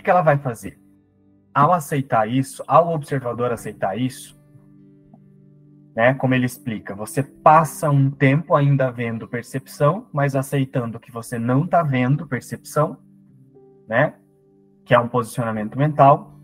que, 0.00 0.04
que 0.04 0.10
ela 0.10 0.22
vai 0.22 0.38
fazer? 0.38 0.80
Ao 1.54 1.72
aceitar 1.72 2.28
isso, 2.28 2.64
ao 2.66 2.92
observador 2.92 3.52
aceitar 3.52 3.98
isso, 3.98 4.40
né, 5.94 6.14
como 6.14 6.34
ele 6.34 6.46
explica, 6.46 6.94
você 6.94 7.22
passa 7.22 7.90
um 7.90 8.10
tempo 8.10 8.54
ainda 8.54 8.90
vendo 8.90 9.28
percepção, 9.28 10.06
mas 10.12 10.34
aceitando 10.34 11.00
que 11.00 11.12
você 11.12 11.38
não 11.38 11.64
está 11.64 11.82
vendo 11.82 12.26
percepção, 12.26 12.96
né, 13.86 14.14
que 14.84 14.94
é 14.94 14.98
um 14.98 15.08
posicionamento 15.08 15.76
mental, 15.76 16.34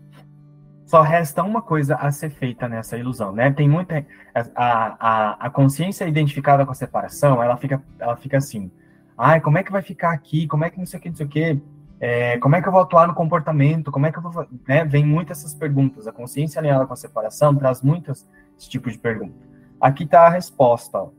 só 0.85 1.01
resta 1.01 1.43
uma 1.43 1.61
coisa 1.61 1.95
a 1.95 2.11
ser 2.11 2.29
feita 2.29 2.67
nessa 2.67 2.97
ilusão, 2.97 3.33
né? 3.33 3.51
Tem 3.51 3.67
muita 3.67 4.05
a, 4.33 4.45
a, 4.55 5.47
a 5.47 5.49
consciência 5.49 6.07
identificada 6.07 6.65
com 6.65 6.71
a 6.71 6.75
separação, 6.75 7.43
ela 7.43 7.57
fica 7.57 7.83
ela 7.99 8.15
fica 8.15 8.37
assim, 8.37 8.71
ai, 9.17 9.41
como 9.41 9.57
é 9.57 9.63
que 9.63 9.71
vai 9.71 9.81
ficar 9.81 10.13
aqui? 10.13 10.47
Como 10.47 10.63
é 10.63 10.69
que 10.69 10.77
não 10.77 10.85
sei 10.85 10.97
o 10.97 11.01
que, 11.01 11.09
não 11.09 11.15
sei 11.17 11.25
o 11.25 11.29
que? 11.29 11.61
É, 11.99 12.37
como 12.37 12.55
é 12.55 12.61
que 12.61 12.67
eu 12.67 12.71
vou 12.71 12.81
atuar 12.81 13.07
no 13.07 13.15
comportamento? 13.15 13.91
Como 13.91 14.05
é 14.05 14.11
que 14.11 14.17
eu 14.17 14.21
vou, 14.21 14.47
né? 14.67 14.85
Vem 14.85 15.05
muitas 15.05 15.39
essas 15.39 15.53
perguntas. 15.53 16.07
A 16.07 16.11
consciência 16.11 16.59
alinhada 16.59 16.85
com 16.85 16.93
a 16.93 16.97
separação 16.97 17.55
traz 17.55 17.81
muitos 17.81 18.27
esse 18.57 18.69
tipo 18.69 18.89
de 18.91 18.97
pergunta. 18.97 19.35
Aqui 19.79 20.03
está 20.03 20.27
a 20.27 20.29
resposta, 20.29 20.97
ó, 20.99 21.09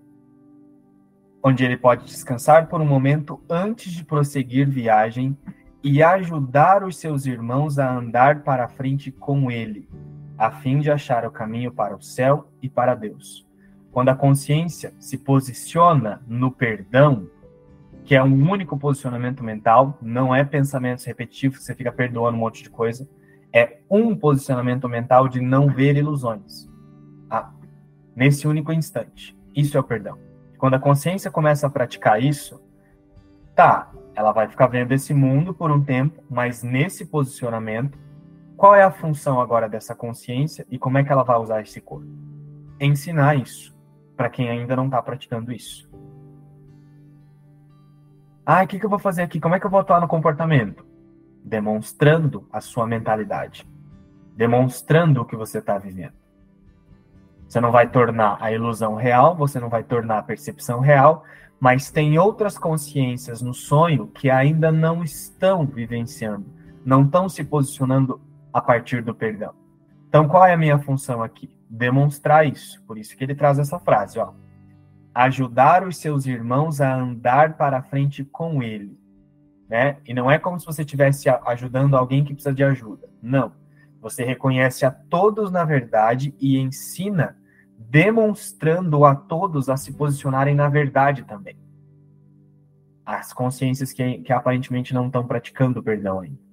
onde 1.43 1.65
ele 1.65 1.77
pode 1.77 2.05
descansar 2.05 2.69
por 2.69 2.81
um 2.81 2.87
momento 2.87 3.41
antes 3.49 3.93
de 3.93 4.05
prosseguir 4.05 4.69
viagem 4.69 5.37
e 5.83 6.03
ajudar 6.03 6.83
os 6.83 6.97
seus 6.99 7.27
irmãos 7.27 7.79
a 7.79 7.97
andar 7.97 8.43
para 8.43 8.69
frente 8.69 9.13
com 9.13 9.51
ele, 9.51 9.89
a 10.37 10.51
fim 10.51 10.81
de 10.81 10.91
achar 10.91 11.25
o 11.25 11.31
caminho 11.31 11.73
para 11.73 11.95
o 11.95 12.03
céu 12.03 12.51
e 12.61 12.69
para 12.69 12.95
Deus. 12.95 13.47
Quando 13.93 14.09
a 14.11 14.15
consciência 14.15 14.93
se 14.99 15.17
posiciona 15.17 16.21
no 16.27 16.51
perdão, 16.51 17.29
que 18.09 18.15
é 18.15 18.25
um 18.25 18.51
único 18.51 18.79
posicionamento 18.79 19.45
mental, 19.45 19.99
não 20.01 20.35
é 20.35 20.43
pensamentos 20.43 21.05
repetitivos, 21.05 21.63
você 21.63 21.75
fica 21.75 21.93
perdoando 21.93 22.39
um 22.39 22.41
monte 22.41 22.63
de 22.63 22.71
coisa, 22.71 23.07
é 23.53 23.81
um 23.91 24.17
posicionamento 24.17 24.89
mental 24.89 25.29
de 25.29 25.43
não 25.43 25.69
ver 25.69 25.95
ilusões. 25.95 26.67
Ah, 27.29 27.51
nesse 28.17 28.49
único 28.49 28.73
instante. 28.73 29.37
Isso 29.55 29.77
é 29.77 29.81
o 29.81 29.85
perdão. 29.85 30.17
Quando 30.57 30.73
a 30.73 30.79
consciência 30.79 31.31
começa 31.31 31.67
a 31.67 31.71
praticar 31.71 32.23
isso, 32.23 32.59
tá, 33.55 33.93
ela 34.15 34.33
vai 34.33 34.49
ficar 34.49 34.69
vendo 34.69 34.93
esse 34.93 35.13
mundo 35.13 35.53
por 35.53 35.71
um 35.71 35.85
tempo, 35.85 36.25
mas 36.31 36.63
nesse 36.63 37.05
posicionamento, 37.05 37.99
qual 38.57 38.75
é 38.75 38.85
a 38.85 38.91
função 38.91 39.39
agora 39.39 39.69
dessa 39.69 39.95
consciência 39.95 40.67
e 40.71 40.79
como 40.79 40.97
é 40.97 41.05
que 41.05 41.13
ela 41.13 41.25
vai 41.25 41.37
usar 41.37 41.61
esse 41.61 41.79
corpo? 41.79 42.09
Ensinar 42.81 43.35
isso 43.35 43.77
para 44.17 44.31
quem 44.31 44.49
ainda 44.49 44.75
não 44.75 44.87
está 44.87 45.03
praticando 45.03 45.53
isso. 45.53 45.88
Ah, 48.51 48.65
o 48.65 48.67
que, 48.67 48.79
que 48.79 48.87
eu 48.87 48.89
vou 48.89 48.99
fazer 48.99 49.21
aqui? 49.21 49.39
Como 49.39 49.55
é 49.55 49.61
que 49.61 49.67
eu 49.67 49.71
vou 49.71 49.79
atuar 49.79 50.01
no 50.01 50.09
comportamento? 50.09 50.83
Demonstrando 51.45 52.49
a 52.51 52.63
sua 52.63 52.87
mentalidade. 52.87 53.69
Demonstrando 54.35 55.21
o 55.21 55.25
que 55.27 55.37
você 55.37 55.59
está 55.59 55.77
vivendo. 55.77 56.15
Você 57.47 57.61
não 57.61 57.71
vai 57.71 57.91
tornar 57.91 58.39
a 58.41 58.51
ilusão 58.51 58.95
real, 58.95 59.37
você 59.37 59.61
não 59.61 59.69
vai 59.69 59.83
tornar 59.83 60.17
a 60.17 60.23
percepção 60.23 60.81
real, 60.81 61.25
mas 61.61 61.91
tem 61.91 62.19
outras 62.19 62.57
consciências 62.57 63.43
no 63.43 63.53
sonho 63.53 64.07
que 64.07 64.31
ainda 64.31 64.73
não 64.73 65.05
estão 65.05 65.67
vivenciando, 65.67 66.47
não 66.87 67.03
estão 67.03 67.29
se 67.29 67.45
posicionando 67.45 68.19
a 68.51 68.63
partir 68.63 69.03
do 69.03 69.15
perdão. 69.15 69.53
Então, 70.09 70.27
qual 70.27 70.47
é 70.47 70.55
a 70.55 70.59
minha 70.59 70.79
função 70.79 71.23
aqui? 71.23 71.55
Demonstrar 71.69 72.47
isso. 72.47 72.83
Por 72.87 72.97
isso 72.97 73.15
que 73.15 73.23
ele 73.23 73.35
traz 73.35 73.59
essa 73.59 73.79
frase, 73.79 74.19
ó. 74.19 74.33
Ajudar 75.15 75.87
os 75.87 75.97
seus 75.97 76.27
irmãos 76.27 76.81
a 76.81 76.95
andar 76.95 77.57
para 77.57 77.83
frente 77.83 78.25
com 78.25 78.63
ele. 78.63 78.99
Né? 79.69 79.99
E 80.07 80.15
não 80.15 80.31
é 80.31 80.39
como 80.39 80.59
se 80.59 80.67
você 80.67 80.83
estivesse 80.83 81.29
ajudando 81.29 81.97
alguém 81.97 82.25
que 82.25 82.33
precisa 82.33 82.55
de 82.55 82.65
ajuda. 82.65 83.09
Não. 83.23 83.53
Você 84.01 84.25
reconhece 84.25 84.87
a 84.87 84.91
todos 84.91 85.51
na 85.51 85.65
verdade 85.65 86.35
e 86.41 86.57
ensina, 86.59 87.37
demonstrando 87.77 89.05
a 89.05 89.15
todos 89.15 89.69
a 89.69 89.77
se 89.77 89.93
posicionarem 89.93 90.55
na 90.55 90.69
verdade 90.69 91.25
também. 91.25 91.57
As 93.05 93.33
consciências 93.33 93.93
que, 93.93 94.19
que 94.19 94.33
aparentemente 94.33 94.95
não 94.95 95.07
estão 95.07 95.27
praticando 95.27 95.83
perdão 95.83 96.21
ainda. 96.21 96.48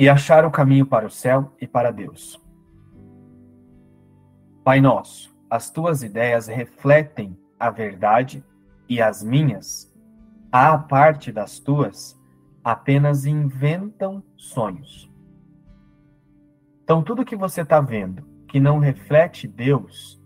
E 0.00 0.08
achar 0.08 0.44
o 0.44 0.50
caminho 0.50 0.86
para 0.86 1.06
o 1.06 1.10
céu 1.10 1.54
e 1.60 1.66
para 1.66 1.92
Deus. 1.92 2.42
Pai 4.64 4.80
nosso, 4.80 5.32
as 5.48 5.70
tuas 5.70 6.02
ideias 6.02 6.48
refletem 6.48 7.38
a 7.58 7.70
verdade 7.70 8.44
e 8.88 9.00
as 9.00 9.22
minhas 9.22 9.90
à 10.52 10.76
parte 10.76 11.30
das 11.30 11.58
tuas, 11.58 12.18
apenas 12.62 13.24
inventam 13.24 14.22
sonhos. 14.36 15.10
Então, 16.82 17.02
tudo 17.02 17.24
que 17.24 17.36
você 17.36 17.60
está 17.60 17.80
vendo 17.80 18.24
que 18.48 18.58
não 18.58 18.78
reflete 18.78 19.46
Deus, 19.46 20.20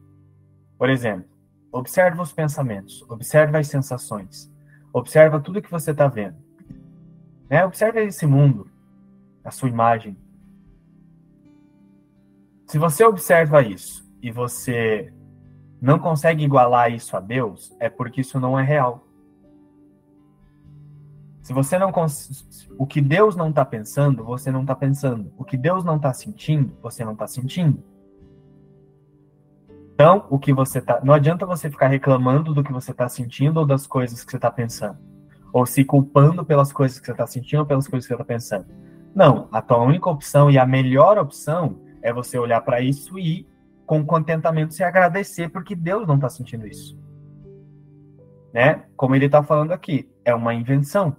por 0.79 0.89
exemplo, 0.89 1.29
observa 1.71 2.23
os 2.23 2.33
pensamentos, 2.33 3.05
observa 3.09 3.59
as 3.59 3.69
sensações, 3.69 4.51
observa 4.93 5.41
tudo 5.41 5.61
que 5.61 5.71
você 5.71 5.91
está 5.91 6.09
vendo. 6.09 6.37
Né? 7.51 7.65
Observa 7.67 8.01
esse 8.01 8.27
mundo, 8.27 8.67
a 9.45 9.51
sua 9.51 9.69
imagem. 9.69 10.17
Se 12.67 12.79
você 12.79 13.05
observa 13.05 13.63
isso 13.63 14.09
e 14.23 14.31
você 14.31 15.13
não 15.81 15.99
consegue 15.99 16.45
igualar 16.45 16.91
isso 16.91 17.17
a 17.17 17.21
Deus, 17.21 17.77
é 17.79 17.91
porque 17.91 18.23
isso 18.23 18.41
não 18.41 18.59
é 18.59 18.63
real. 18.63 19.07
Se 21.43 21.53
você 21.53 21.79
não 21.79 21.93
cons... 21.93 22.67
o 22.79 22.87
que 22.87 23.03
Deus 23.03 23.37
não 23.37 23.51
está 23.51 23.67
pensando, 23.67 24.25
você 24.25 24.51
não 24.51 24.63
está 24.63 24.75
pensando. 24.75 25.31
O 25.37 25.45
que 25.45 25.59
Deus 25.59 25.85
não 25.85 25.97
está 25.97 26.11
sentindo, 26.15 26.75
você 26.83 27.05
não 27.05 27.13
está 27.13 27.27
sentindo. 27.27 27.85
Então, 29.95 30.27
o 30.29 30.39
que 30.39 30.53
você 30.53 30.81
tá, 30.81 31.01
não 31.05 31.15
adianta 31.15 31.47
você 31.47 31.71
ficar 31.71 31.89
reclamando 31.89 32.53
do 32.53 32.65
que 32.65 32.73
você 32.73 32.91
está 32.91 33.09
sentindo 33.09 33.61
ou 33.61 33.67
das 33.67 33.87
coisas 33.87 34.25
que 34.25 34.31
você 34.31 34.37
está 34.37 34.51
pensando, 34.51 34.99
ou 35.53 35.65
se 35.65 35.85
culpando 35.85 36.45
pelas 36.45 36.73
coisas 36.73 36.99
que 36.99 37.07
você 37.07 37.13
está 37.13 37.27
sentindo 37.27 37.61
ou 37.61 37.67
pelas 37.67 37.87
coisas 37.87 38.05
que 38.05 38.09
você 38.09 38.15
está 38.15 38.25
pensando. 38.25 38.67
Não, 39.15 39.49
a 39.53 39.63
tua 39.63 39.79
única 39.79 40.11
opção 40.11 40.51
e 40.51 40.59
a 40.59 40.67
melhor 40.67 41.19
opção 41.19 41.81
é 42.03 42.13
você 42.13 42.39
olhar 42.39 42.61
para 42.63 42.81
isso 42.81 43.19
e 43.19 43.47
com 43.87 44.05
contentamento 44.05 44.75
se 44.75 44.83
agradecer 44.83 45.49
porque 45.51 45.75
Deus 45.75 46.07
não 46.07 46.17
está 46.17 46.29
sentindo 46.29 46.67
isso, 46.67 46.99
né? 48.53 48.85
Como 48.97 49.15
ele 49.15 49.27
está 49.27 49.43
falando 49.43 49.73
aqui, 49.73 50.09
é 50.25 50.35
uma 50.35 50.55
invenção 50.55 51.17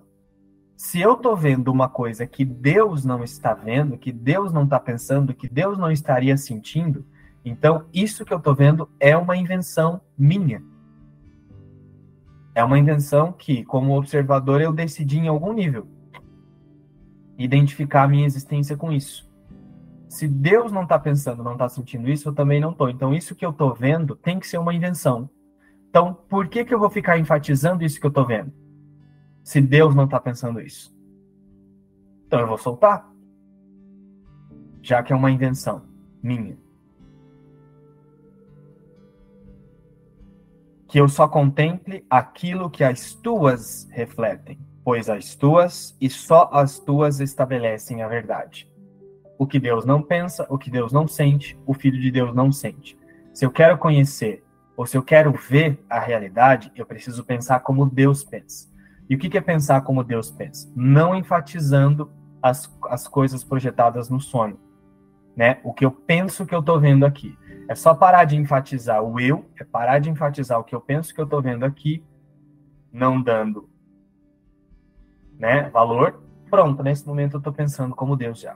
se 0.77 0.99
eu 0.99 1.13
estou 1.13 1.35
vendo 1.35 1.71
uma 1.71 1.87
coisa 1.87 2.27
que 2.27 2.43
Deus 2.43 3.05
não 3.05 3.23
está 3.23 3.53
vendo, 3.53 3.97
que 3.97 4.11
Deus 4.11 4.51
não 4.51 4.65
está 4.65 4.79
pensando, 4.79 5.33
que 5.33 5.47
Deus 5.47 5.77
não 5.77 5.89
estaria 5.89 6.35
sentindo, 6.35 7.05
então 7.45 7.85
isso 7.93 8.25
que 8.25 8.33
eu 8.33 8.37
estou 8.37 8.53
vendo 8.53 8.89
é 8.99 9.15
uma 9.15 9.37
invenção 9.37 10.01
minha. 10.17 10.61
É 12.53 12.63
uma 12.63 12.79
invenção 12.79 13.31
que, 13.31 13.63
como 13.63 13.97
observador, 13.97 14.61
eu 14.61 14.73
decidi 14.73 15.17
em 15.17 15.27
algum 15.27 15.53
nível 15.53 15.87
identificar 17.37 18.03
a 18.03 18.07
minha 18.07 18.25
existência 18.25 18.77
com 18.77 18.91
isso. 18.91 19.29
Se 20.07 20.27
Deus 20.27 20.71
não 20.71 20.83
está 20.83 20.97
pensando, 20.97 21.43
não 21.43 21.53
está 21.53 21.67
sentindo 21.67 22.09
isso, 22.09 22.29
eu 22.29 22.33
também 22.33 22.59
não 22.59 22.71
estou. 22.71 22.89
Então, 22.89 23.13
isso 23.13 23.35
que 23.35 23.45
eu 23.45 23.49
estou 23.49 23.73
vendo 23.73 24.15
tem 24.15 24.39
que 24.39 24.47
ser 24.47 24.57
uma 24.57 24.73
invenção. 24.73 25.29
Então, 25.89 26.13
por 26.13 26.47
que, 26.47 26.63
que 26.63 26.73
eu 26.73 26.79
vou 26.79 26.89
ficar 26.89 27.17
enfatizando 27.17 27.83
isso 27.83 27.99
que 27.99 28.05
eu 28.05 28.09
estou 28.09 28.25
vendo? 28.25 28.51
se 29.45 29.61
Deus 29.61 29.93
não 29.93 30.05
está 30.05 30.19
pensando 30.19 30.59
isso? 30.59 30.91
Então 32.25 32.39
eu 32.39 32.47
vou 32.47 32.57
soltar. 32.57 33.07
Já 34.81 35.03
que 35.03 35.13
é 35.13 35.15
uma 35.15 35.29
invenção 35.29 35.85
minha. 36.21 36.57
Que 40.87 40.99
eu 40.99 41.07
só 41.07 41.27
contemple 41.27 42.03
aquilo 42.09 42.71
que 42.71 42.83
as 42.83 43.13
tuas 43.13 43.87
refletem, 43.91 44.59
pois 44.85 45.09
as 45.09 45.33
tuas 45.33 45.97
e 45.99 46.07
só 46.11 46.47
as 46.53 46.77
tuas 46.77 47.19
estabelecem 47.19 48.03
a 48.03 48.07
verdade. 48.07 48.71
O 49.35 49.47
que 49.47 49.59
Deus 49.59 49.83
não 49.83 49.99
pensa, 49.99 50.45
o 50.47 50.59
que 50.59 50.69
Deus 50.69 50.93
não 50.93 51.07
sente, 51.07 51.59
o 51.65 51.73
Filho 51.73 51.99
de 51.99 52.11
Deus 52.11 52.35
não 52.35 52.51
sente. 52.51 52.95
Se 53.33 53.43
eu 53.43 53.49
quero 53.49 53.79
conhecer 53.79 54.45
ou 54.77 54.85
se 54.85 54.95
eu 54.95 55.01
quero 55.01 55.31
ver 55.31 55.83
a 55.89 55.99
realidade, 55.99 56.71
eu 56.75 56.85
preciso 56.85 57.25
pensar 57.25 57.61
como 57.61 57.89
Deus 57.89 58.23
pensa. 58.23 58.71
E 59.09 59.15
o 59.15 59.17
que 59.17 59.35
é 59.35 59.41
pensar 59.41 59.81
como 59.81 60.03
Deus 60.03 60.29
pensa? 60.29 60.71
Não 60.75 61.15
enfatizando 61.15 62.11
as, 62.39 62.71
as 62.87 63.07
coisas 63.07 63.43
projetadas 63.43 64.07
no 64.07 64.19
sonho. 64.19 64.59
Né? 65.35 65.59
O 65.63 65.73
que 65.73 65.83
eu 65.83 65.91
penso 65.91 66.45
que 66.45 66.53
eu 66.53 66.59
estou 66.59 66.79
vendo 66.79 67.07
aqui. 67.07 67.35
É 67.67 67.73
só 67.73 67.95
parar 67.95 68.25
de 68.25 68.35
enfatizar 68.35 69.01
o 69.01 69.19
eu, 69.19 69.49
é 69.59 69.63
parar 69.63 69.97
de 69.97 70.11
enfatizar 70.11 70.59
o 70.59 70.63
que 70.63 70.75
eu 70.75 70.81
penso 70.81 71.13
que 71.13 71.19
eu 71.19 71.25
estou 71.25 71.41
vendo 71.41 71.65
aqui, 71.65 72.03
não 72.93 73.19
dando 73.19 73.67
né, 75.39 75.69
valor. 75.69 76.21
Pronto, 76.49 76.83
nesse 76.83 77.05
momento 77.07 77.35
eu 77.35 77.37
estou 77.39 77.53
pensando 77.53 77.95
como 77.95 78.15
Deus 78.15 78.39
já. 78.39 78.55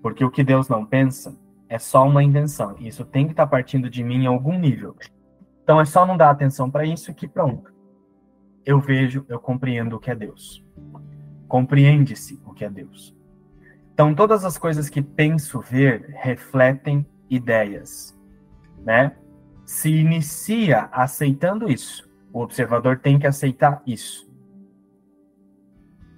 Porque 0.00 0.24
o 0.24 0.30
que 0.30 0.42
Deus 0.42 0.68
não 0.68 0.84
pensa 0.84 1.36
é 1.68 1.78
só 1.78 2.06
uma 2.06 2.22
invenção. 2.22 2.76
Isso 2.78 3.04
tem 3.04 3.26
que 3.26 3.32
estar 3.32 3.46
tá 3.46 3.50
partindo 3.50 3.88
de 3.88 4.02
mim 4.02 4.24
em 4.24 4.26
algum 4.26 4.58
nível. 4.58 4.96
Então 5.62 5.80
é 5.80 5.84
só 5.84 6.04
não 6.04 6.16
dar 6.16 6.30
atenção 6.30 6.70
para 6.70 6.84
isso 6.84 7.14
que 7.14 7.28
pronto 7.28 7.72
eu 8.64 8.80
vejo, 8.80 9.24
eu 9.28 9.38
compreendo 9.38 9.96
o 9.96 9.98
que 9.98 10.10
é 10.10 10.14
Deus. 10.14 10.64
Compreende-se 11.48 12.40
o 12.46 12.52
que 12.52 12.64
é 12.64 12.70
Deus. 12.70 13.14
Então, 13.92 14.14
todas 14.14 14.44
as 14.44 14.56
coisas 14.56 14.88
que 14.88 15.02
penso 15.02 15.60
ver 15.60 16.14
refletem 16.16 17.06
ideias, 17.28 18.18
né? 18.78 19.14
Se 19.66 19.90
inicia 19.90 20.88
aceitando 20.92 21.70
isso. 21.70 22.08
O 22.32 22.40
observador 22.40 22.98
tem 22.98 23.18
que 23.18 23.26
aceitar 23.26 23.82
isso. 23.86 24.30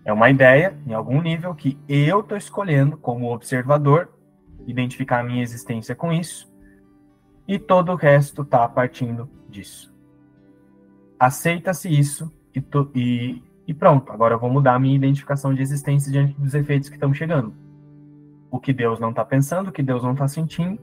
É 0.04 0.12
uma 0.12 0.28
ideia, 0.28 0.76
em 0.86 0.92
algum 0.92 1.20
nível, 1.20 1.54
que 1.54 1.78
eu 1.88 2.20
estou 2.20 2.36
escolhendo 2.36 2.96
como 2.96 3.32
observador, 3.32 4.10
identificar 4.66 5.20
a 5.20 5.24
minha 5.24 5.42
existência 5.42 5.94
com 5.94 6.12
isso, 6.12 6.52
e 7.48 7.58
todo 7.58 7.92
o 7.92 7.96
resto 7.96 8.42
está 8.42 8.68
partindo 8.68 9.28
disso 9.48 9.94
aceita-se 11.18 11.88
isso 11.88 12.30
e, 12.54 12.62
e, 12.94 13.42
e, 13.66 13.74
pronto. 13.74 14.12
Agora 14.12 14.34
eu 14.34 14.38
vou 14.38 14.50
mudar 14.50 14.74
a 14.74 14.78
minha 14.78 14.94
identificação 14.94 15.54
de 15.54 15.62
existência 15.62 16.10
diante 16.10 16.38
dos 16.38 16.54
efeitos 16.54 16.88
que 16.88 16.96
estão 16.96 17.12
chegando. 17.12 17.54
O 18.50 18.60
que 18.60 18.72
Deus 18.72 19.00
não 19.00 19.10
está 19.10 19.24
pensando, 19.24 19.68
o 19.68 19.72
que 19.72 19.82
Deus 19.82 20.02
não 20.02 20.12
está 20.12 20.28
sentindo, 20.28 20.78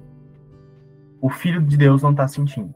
o 1.22 1.30
Filho 1.30 1.62
de 1.62 1.78
Deus 1.78 2.02
não 2.02 2.12
está 2.12 2.28
sentindo. 2.28 2.74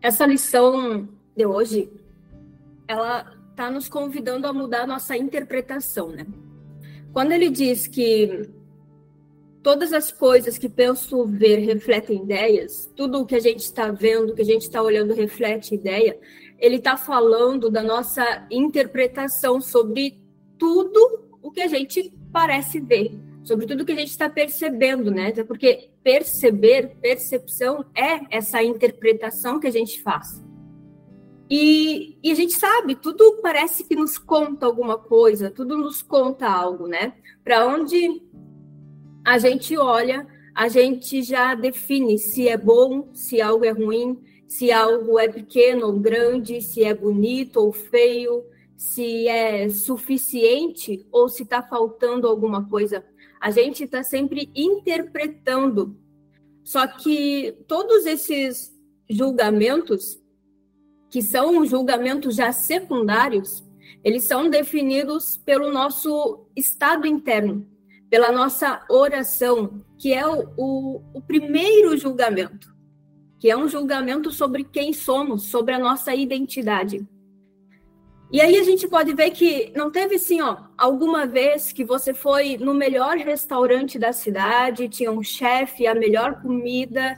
Essa 0.00 0.26
lição 0.26 1.08
de 1.36 1.46
hoje, 1.46 1.90
ela 2.86 3.37
está 3.58 3.68
nos 3.72 3.88
convidando 3.88 4.46
a 4.46 4.52
mudar 4.52 4.82
a 4.82 4.86
nossa 4.86 5.16
interpretação, 5.16 6.10
né? 6.10 6.24
Quando 7.12 7.32
ele 7.32 7.50
diz 7.50 7.88
que 7.88 8.48
todas 9.64 9.92
as 9.92 10.12
coisas 10.12 10.56
que 10.56 10.68
penso 10.68 11.26
ver 11.26 11.56
refletem 11.56 12.22
ideias, 12.22 12.88
tudo 12.94 13.20
o 13.20 13.26
que 13.26 13.34
a 13.34 13.40
gente 13.40 13.58
está 13.58 13.90
vendo, 13.90 14.32
que 14.32 14.42
a 14.42 14.44
gente 14.44 14.62
está 14.62 14.80
olhando 14.80 15.12
reflete 15.12 15.74
ideia, 15.74 16.16
ele 16.56 16.76
está 16.76 16.96
falando 16.96 17.68
da 17.68 17.82
nossa 17.82 18.46
interpretação 18.48 19.60
sobre 19.60 20.22
tudo 20.56 21.28
o 21.42 21.50
que 21.50 21.60
a 21.60 21.66
gente 21.66 22.12
parece 22.32 22.78
ver, 22.78 23.10
sobre 23.42 23.66
tudo 23.66 23.84
que 23.84 23.92
a 23.92 23.96
gente 23.96 24.10
está 24.10 24.30
percebendo, 24.30 25.10
né? 25.10 25.32
Porque 25.32 25.90
perceber, 26.04 26.96
percepção 27.02 27.84
é 27.92 28.20
essa 28.30 28.62
interpretação 28.62 29.58
que 29.58 29.66
a 29.66 29.72
gente 29.72 30.00
faz. 30.00 30.47
E, 31.50 32.18
e, 32.22 32.30
a 32.30 32.34
gente 32.34 32.52
sabe, 32.52 32.94
tudo 32.94 33.40
parece 33.40 33.82
que 33.82 33.96
nos 33.96 34.18
conta 34.18 34.66
alguma 34.66 34.98
coisa, 34.98 35.50
tudo 35.50 35.78
nos 35.78 36.02
conta 36.02 36.46
algo, 36.46 36.86
né? 36.86 37.14
Para 37.42 37.66
onde 37.66 38.22
a 39.24 39.38
gente 39.38 39.76
olha, 39.78 40.26
a 40.54 40.68
gente 40.68 41.22
já 41.22 41.54
define 41.54 42.18
se 42.18 42.48
é 42.48 42.56
bom, 42.56 43.08
se 43.14 43.40
algo 43.40 43.64
é 43.64 43.70
ruim, 43.70 44.18
se 44.46 44.72
algo 44.72 45.18
é 45.18 45.28
pequeno 45.28 45.86
ou 45.86 45.92
grande, 45.98 46.60
se 46.60 46.84
é 46.84 46.94
bonito 46.94 47.58
ou 47.58 47.72
feio, 47.72 48.44
se 48.76 49.26
é 49.26 49.68
suficiente 49.68 51.06
ou 51.10 51.28
se 51.28 51.42
está 51.44 51.62
faltando 51.62 52.26
alguma 52.26 52.68
coisa. 52.68 53.04
A 53.40 53.50
gente 53.50 53.84
está 53.84 54.02
sempre 54.02 54.50
interpretando. 54.54 55.96
Só 56.62 56.86
que 56.86 57.56
todos 57.66 58.04
esses 58.04 58.76
julgamentos, 59.08 60.20
que 61.10 61.22
são 61.22 61.64
julgamentos 61.64 62.36
já 62.36 62.52
secundários, 62.52 63.64
eles 64.04 64.24
são 64.24 64.48
definidos 64.48 65.36
pelo 65.36 65.72
nosso 65.72 66.46
estado 66.54 67.06
interno 67.06 67.66
pela 68.10 68.32
nossa 68.32 68.84
oração, 68.88 69.84
que 69.98 70.12
é 70.12 70.26
o, 70.26 70.48
o, 70.56 71.02
o 71.14 71.20
primeiro 71.20 71.96
julgamento. 71.96 72.74
que 73.38 73.50
é 73.50 73.56
um 73.56 73.68
julgamento 73.68 74.32
sobre 74.32 74.64
quem 74.64 74.92
somos, 74.92 75.44
sobre 75.44 75.72
a 75.72 75.78
nossa 75.78 76.14
identidade. 76.14 77.06
E 78.32 78.40
aí 78.40 78.58
a 78.58 78.64
gente 78.64 78.86
pode 78.88 79.14
ver 79.14 79.30
que 79.30 79.72
não 79.74 79.90
teve 79.90 80.16
assim, 80.16 80.40
ó, 80.42 80.56
alguma 80.76 81.26
vez 81.26 81.72
que 81.72 81.84
você 81.84 82.12
foi 82.12 82.58
no 82.58 82.74
melhor 82.74 83.16
restaurante 83.16 83.98
da 83.98 84.12
cidade, 84.12 84.88
tinha 84.88 85.10
um 85.10 85.22
chefe, 85.22 85.86
a 85.86 85.94
melhor 85.94 86.42
comida, 86.42 87.16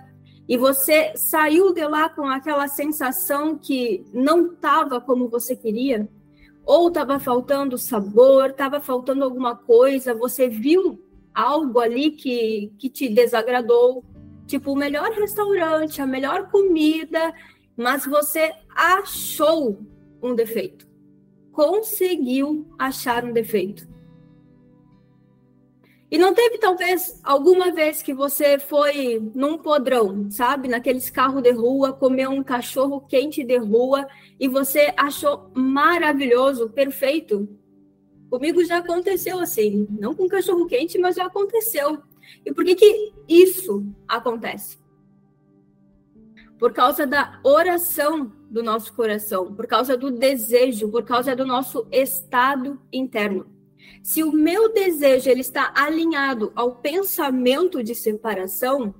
e 0.51 0.57
você 0.57 1.13
saiu 1.15 1.73
de 1.73 1.87
lá 1.87 2.09
com 2.09 2.27
aquela 2.27 2.67
sensação 2.67 3.57
que 3.57 4.05
não 4.13 4.51
estava 4.51 5.01
como 5.01 5.29
você 5.29 5.55
queria, 5.55 6.09
ou 6.67 6.89
estava 6.89 7.21
faltando 7.21 7.79
sabor, 7.79 8.51
estava 8.51 8.81
faltando 8.81 9.23
alguma 9.23 9.55
coisa, 9.55 10.13
você 10.13 10.49
viu 10.49 11.01
algo 11.33 11.79
ali 11.79 12.11
que, 12.11 12.73
que 12.81 12.91
te 12.91 13.09
desagradou, 13.09 14.05
tipo 14.45 14.73
o 14.73 14.77
melhor 14.77 15.13
restaurante, 15.13 16.03
a 16.03 16.07
melhor 16.07 16.51
comida, 16.51 17.33
mas 17.77 18.05
você 18.05 18.53
achou 18.75 19.79
um 20.21 20.35
defeito. 20.35 20.85
Conseguiu 21.53 22.67
achar 22.77 23.25
um 23.25 23.33
defeito. 23.33 23.89
E 26.11 26.19
não 26.19 26.35
teve, 26.35 26.59
talvez, 26.59 27.21
alguma 27.23 27.71
vez 27.71 28.03
que 28.03 28.13
você 28.13 28.59
foi 28.59 29.31
num 29.33 29.57
podrão, 29.57 30.29
sabe? 30.29 30.67
Naqueles 30.67 31.09
carros 31.09 31.41
de 31.41 31.53
rua, 31.53 31.93
comeu 31.93 32.31
um 32.31 32.43
cachorro 32.43 33.01
quente 33.03 33.45
de 33.45 33.57
rua 33.59 34.09
e 34.39 34.49
você 34.49 34.93
achou 34.97 35.53
maravilhoso, 35.55 36.69
perfeito. 36.71 37.49
Comigo 38.29 38.65
já 38.65 38.79
aconteceu 38.79 39.39
assim. 39.39 39.87
Não 39.89 40.13
com 40.13 40.27
cachorro 40.27 40.67
quente, 40.67 40.99
mas 40.99 41.15
já 41.15 41.27
aconteceu. 41.27 42.03
E 42.45 42.53
por 42.53 42.65
que, 42.65 42.75
que 42.75 43.13
isso 43.29 43.87
acontece? 44.09 44.79
Por 46.59 46.73
causa 46.73 47.07
da 47.07 47.41
oração 47.45 48.33
do 48.51 48.65
nosso 48.65 48.93
coração, 48.95 49.55
por 49.55 49.67
causa 49.69 49.97
do 49.97 50.11
desejo, 50.11 50.91
por 50.91 51.05
causa 51.05 51.37
do 51.37 51.47
nosso 51.47 51.87
estado 51.93 52.81
interno. 52.93 53.60
Se 54.03 54.23
o 54.23 54.33
meu 54.33 54.73
desejo 54.73 55.29
ele 55.29 55.41
está 55.41 55.73
alinhado 55.75 56.53
ao 56.55 56.77
pensamento 56.77 57.83
de 57.83 57.95
separação, 57.95 58.95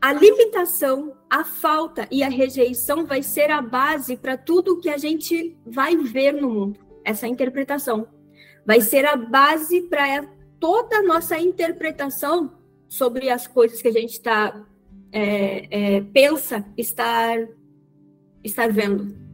a 0.00 0.12
limitação, 0.12 1.14
a 1.28 1.44
falta 1.44 2.08
e 2.10 2.22
a 2.22 2.28
rejeição 2.28 3.04
vai 3.04 3.22
ser 3.22 3.50
a 3.50 3.60
base 3.60 4.16
para 4.16 4.36
tudo 4.36 4.80
que 4.80 4.88
a 4.88 4.96
gente 4.96 5.56
vai 5.66 5.96
ver 5.96 6.32
no 6.32 6.48
mundo. 6.48 6.80
Essa 7.04 7.28
interpretação 7.28 8.08
vai 8.64 8.80
ser 8.80 9.04
a 9.04 9.16
base 9.16 9.82
para 9.82 10.26
toda 10.58 10.96
a 10.96 11.02
nossa 11.02 11.38
interpretação 11.38 12.58
sobre 12.88 13.28
as 13.28 13.46
coisas 13.46 13.82
que 13.82 13.88
a 13.88 13.92
gente 13.92 14.12
está 14.12 14.66
é, 15.12 15.96
é, 15.96 16.00
pensa 16.00 16.64
estar 16.76 17.36
estar 18.42 18.72
vendo. 18.72 19.29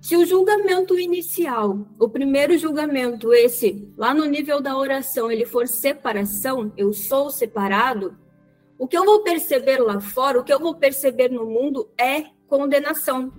Se 0.00 0.16
o 0.16 0.24
julgamento 0.24 0.98
inicial, 0.98 1.86
o 1.98 2.08
primeiro 2.08 2.56
julgamento, 2.56 3.34
esse, 3.34 3.92
lá 3.98 4.14
no 4.14 4.24
nível 4.24 4.60
da 4.60 4.76
oração, 4.76 5.30
ele 5.30 5.44
for 5.44 5.68
separação, 5.68 6.72
eu 6.74 6.92
sou 6.92 7.28
separado, 7.28 8.16
o 8.78 8.88
que 8.88 8.96
eu 8.96 9.04
vou 9.04 9.22
perceber 9.22 9.76
lá 9.76 10.00
fora, 10.00 10.40
o 10.40 10.44
que 10.44 10.52
eu 10.52 10.58
vou 10.58 10.74
perceber 10.74 11.30
no 11.30 11.44
mundo 11.44 11.90
é 12.00 12.24
condenação. 12.48 13.30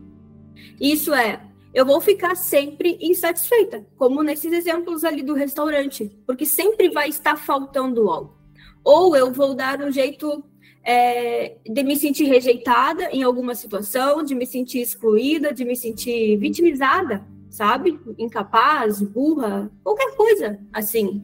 Isso 0.79 1.11
é, 1.15 1.41
eu 1.73 1.83
vou 1.83 1.99
ficar 1.99 2.35
sempre 2.35 2.95
insatisfeita, 3.01 3.83
como 3.97 4.21
nesses 4.21 4.53
exemplos 4.53 5.03
ali 5.03 5.23
do 5.23 5.33
restaurante, 5.33 6.15
porque 6.27 6.45
sempre 6.45 6.89
vai 6.89 7.09
estar 7.09 7.37
faltando 7.37 8.07
algo. 8.07 8.37
Ou 8.83 9.15
eu 9.15 9.31
vou 9.31 9.55
dar 9.55 9.81
um 9.81 9.91
jeito 9.91 10.43
é, 10.83 11.57
de 11.65 11.83
me 11.83 11.95
sentir 11.95 12.25
rejeitada 12.25 13.09
em 13.11 13.23
alguma 13.23 13.53
situação, 13.55 14.23
de 14.23 14.33
me 14.33 14.45
sentir 14.45 14.79
excluída, 14.79 15.53
de 15.53 15.63
me 15.63 15.75
sentir 15.75 16.37
vitimizada, 16.37 17.25
sabe? 17.49 17.99
Incapaz, 18.17 19.01
burra, 19.01 19.71
qualquer 19.83 20.15
coisa 20.15 20.59
assim. 20.73 21.23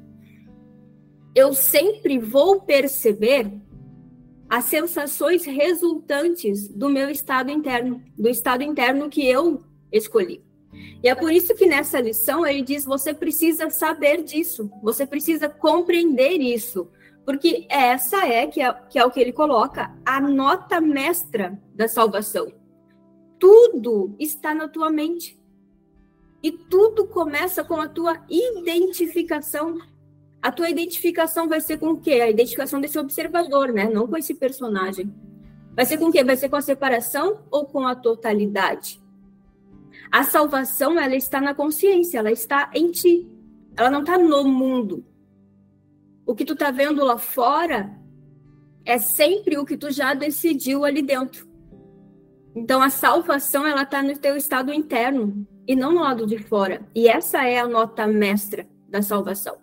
Eu 1.34 1.54
sempre 1.54 2.20
vou 2.20 2.62
perceber 2.62 3.52
as 4.50 4.66
sensações 4.66 5.46
resultantes 5.46 6.68
do 6.68 6.90
meu 6.90 7.10
estado 7.10 7.52
interno, 7.52 8.02
do 8.18 8.30
estado 8.30 8.64
interno 8.64 9.10
que 9.10 9.26
eu 9.26 9.64
escolhi. 9.92 10.42
E 11.04 11.10
é 11.10 11.16
por 11.16 11.32
isso 11.32 11.56
que 11.56 11.66
nessa 11.66 12.00
lição 12.00 12.46
ele 12.46 12.62
diz: 12.62 12.86
você 12.86 13.14
precisa 13.14 13.70
saber 13.70 14.24
disso, 14.24 14.70
você 14.82 15.06
precisa 15.06 15.50
compreender 15.50 16.40
isso, 16.40 16.90
porque 17.28 17.68
essa 17.70 18.26
é 18.26 18.48
que, 18.48 18.62
é, 18.62 18.72
que 18.90 18.98
é 18.98 19.04
o 19.04 19.12
que 19.12 19.20
ele 19.20 19.34
coloca, 19.34 19.94
a 20.06 20.22
nota 20.22 20.80
mestra 20.80 21.62
da 21.76 21.86
salvação. 21.86 22.48
Tudo 23.38 24.16
está 24.18 24.56
na 24.56 24.70
tua 24.70 24.90
mente. 24.90 25.38
E 26.42 26.54
tudo 26.54 27.06
começa 27.06 27.66
com 27.66 27.82
a 27.82 27.90
tua 27.90 28.18
identificação. 28.30 29.78
A 30.42 30.54
tua 30.54 30.70
identificação 30.70 31.50
vai 31.50 31.60
ser 31.60 31.78
com 31.80 31.90
o 31.90 31.98
quê? 32.00 32.14
A 32.22 32.30
identificação 32.30 32.80
desse 32.80 32.98
observador, 32.98 33.74
né? 33.74 33.90
Não 33.90 34.08
com 34.08 34.16
esse 34.16 34.34
personagem. 34.34 35.14
Vai 35.76 35.86
ser 35.86 35.98
com 35.98 36.06
o 36.06 36.12
quê? 36.14 36.24
Vai 36.24 36.38
ser 36.38 36.48
com 36.48 36.56
a 36.56 36.62
separação 36.62 37.42
ou 37.52 37.66
com 37.66 37.86
a 37.86 37.94
totalidade? 37.94 39.02
A 40.10 40.24
salvação, 40.24 40.98
ela 40.98 41.18
está 41.18 41.42
na 41.42 41.54
consciência, 41.54 42.20
ela 42.20 42.32
está 42.32 42.72
em 42.74 42.90
ti. 42.90 43.28
Ela 43.76 43.92
não 43.92 44.00
está 44.00 44.18
no 44.18 44.46
mundo. 44.46 45.04
O 46.28 46.36
que 46.36 46.44
tu 46.44 46.58
tá 46.58 46.72
vendo 46.72 47.06
lá 47.06 47.18
fora 47.18 47.90
é 48.86 48.98
sempre 48.98 49.58
o 49.58 49.66
que 49.66 49.78
tu 49.78 49.90
já 49.90 50.14
decidiu 50.14 50.84
ali 50.84 51.02
dentro. 51.02 51.48
Então 52.54 52.82
a 52.82 52.90
salvação 52.90 53.66
ela 53.66 53.86
tá 53.86 54.04
no 54.04 54.18
teu 54.18 54.36
estado 54.36 54.74
interno 54.74 55.48
e 55.66 55.74
não 55.74 55.94
no 55.94 56.02
lado 56.02 56.28
de 56.28 56.38
fora. 56.38 56.86
E 56.94 57.08
essa 57.08 57.48
é 57.48 57.60
a 57.60 57.68
nota 57.68 58.06
mestra 58.06 58.68
da 58.90 59.02
salvação. 59.02 59.58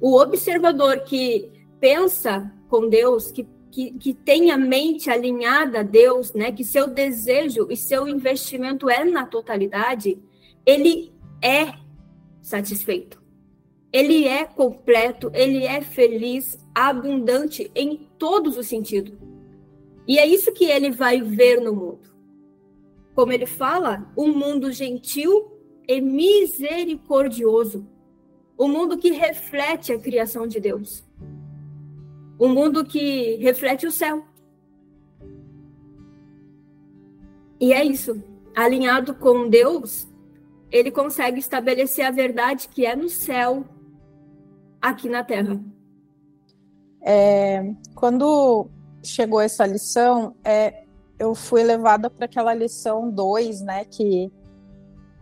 O 0.00 0.18
observador 0.18 1.00
que 1.00 1.52
pensa 1.78 2.50
com 2.68 2.88
Deus, 2.88 3.30
que, 3.30 3.46
que, 3.70 3.90
que 3.98 4.14
tem 4.14 4.50
a 4.50 4.56
mente 4.56 5.10
alinhada 5.10 5.80
a 5.80 5.82
Deus, 5.82 6.32
né, 6.32 6.52
que 6.52 6.64
seu 6.64 6.88
desejo 6.88 7.66
e 7.70 7.76
seu 7.76 8.08
investimento 8.08 8.88
é 8.88 9.04
na 9.04 9.26
totalidade, 9.26 10.18
ele 10.64 11.12
é 11.42 11.74
satisfeito. 12.40 13.25
Ele 13.92 14.26
é 14.26 14.44
completo, 14.44 15.30
ele 15.32 15.64
é 15.64 15.80
feliz, 15.80 16.58
abundante 16.74 17.70
em 17.74 18.08
todos 18.18 18.56
os 18.56 18.66
sentidos. 18.66 19.14
E 20.06 20.18
é 20.18 20.26
isso 20.26 20.52
que 20.52 20.66
ele 20.66 20.90
vai 20.90 21.20
ver 21.20 21.60
no 21.60 21.74
mundo. 21.74 22.08
Como 23.14 23.32
ele 23.32 23.46
fala, 23.46 24.12
um 24.16 24.28
mundo 24.28 24.70
gentil 24.70 25.50
e 25.88 26.00
misericordioso. 26.00 27.86
Um 28.58 28.68
mundo 28.68 28.98
que 28.98 29.10
reflete 29.10 29.92
a 29.92 29.98
criação 29.98 30.46
de 30.46 30.60
Deus. 30.60 31.04
Um 32.38 32.48
mundo 32.48 32.84
que 32.84 33.36
reflete 33.36 33.86
o 33.86 33.92
céu. 33.92 34.24
E 37.58 37.72
é 37.72 37.84
isso. 37.84 38.22
Alinhado 38.54 39.14
com 39.14 39.48
Deus, 39.48 40.06
ele 40.70 40.90
consegue 40.90 41.38
estabelecer 41.38 42.04
a 42.04 42.10
verdade 42.10 42.68
que 42.68 42.84
é 42.84 42.94
no 42.94 43.08
céu 43.08 43.64
aqui 44.88 45.08
na 45.08 45.24
Terra. 45.24 45.60
É, 47.02 47.72
quando 47.94 48.68
chegou 49.02 49.40
essa 49.40 49.66
lição, 49.66 50.34
é, 50.44 50.84
eu 51.18 51.34
fui 51.34 51.62
levada 51.62 52.10
para 52.10 52.26
aquela 52.26 52.54
lição 52.54 53.10
2, 53.10 53.60
né, 53.62 53.84
que, 53.84 54.30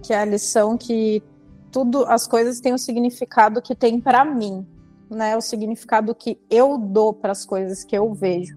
que 0.02 0.12
é 0.12 0.18
a 0.18 0.24
lição 0.24 0.76
que 0.76 1.22
tudo, 1.70 2.04
as 2.06 2.26
coisas 2.26 2.60
têm 2.60 2.72
o 2.72 2.78
significado 2.78 3.60
que 3.60 3.74
tem 3.74 4.00
para 4.00 4.24
mim, 4.24 4.66
né, 5.10 5.36
o 5.36 5.40
significado 5.40 6.14
que 6.14 6.38
eu 6.50 6.78
dou 6.78 7.12
para 7.12 7.32
as 7.32 7.44
coisas 7.44 7.84
que 7.84 7.96
eu 7.96 8.12
vejo. 8.14 8.56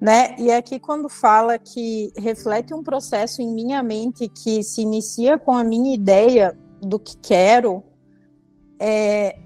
Né? 0.00 0.34
E 0.36 0.50
aqui 0.50 0.80
quando 0.80 1.08
fala 1.08 1.58
que 1.58 2.12
reflete 2.16 2.74
um 2.74 2.82
processo 2.82 3.40
em 3.40 3.54
minha 3.54 3.84
mente 3.84 4.28
que 4.28 4.60
se 4.64 4.82
inicia 4.82 5.38
com 5.38 5.52
a 5.52 5.62
minha 5.62 5.94
ideia 5.94 6.58
do 6.80 6.98
que 6.98 7.16
quero, 7.18 7.84
é, 8.80 9.38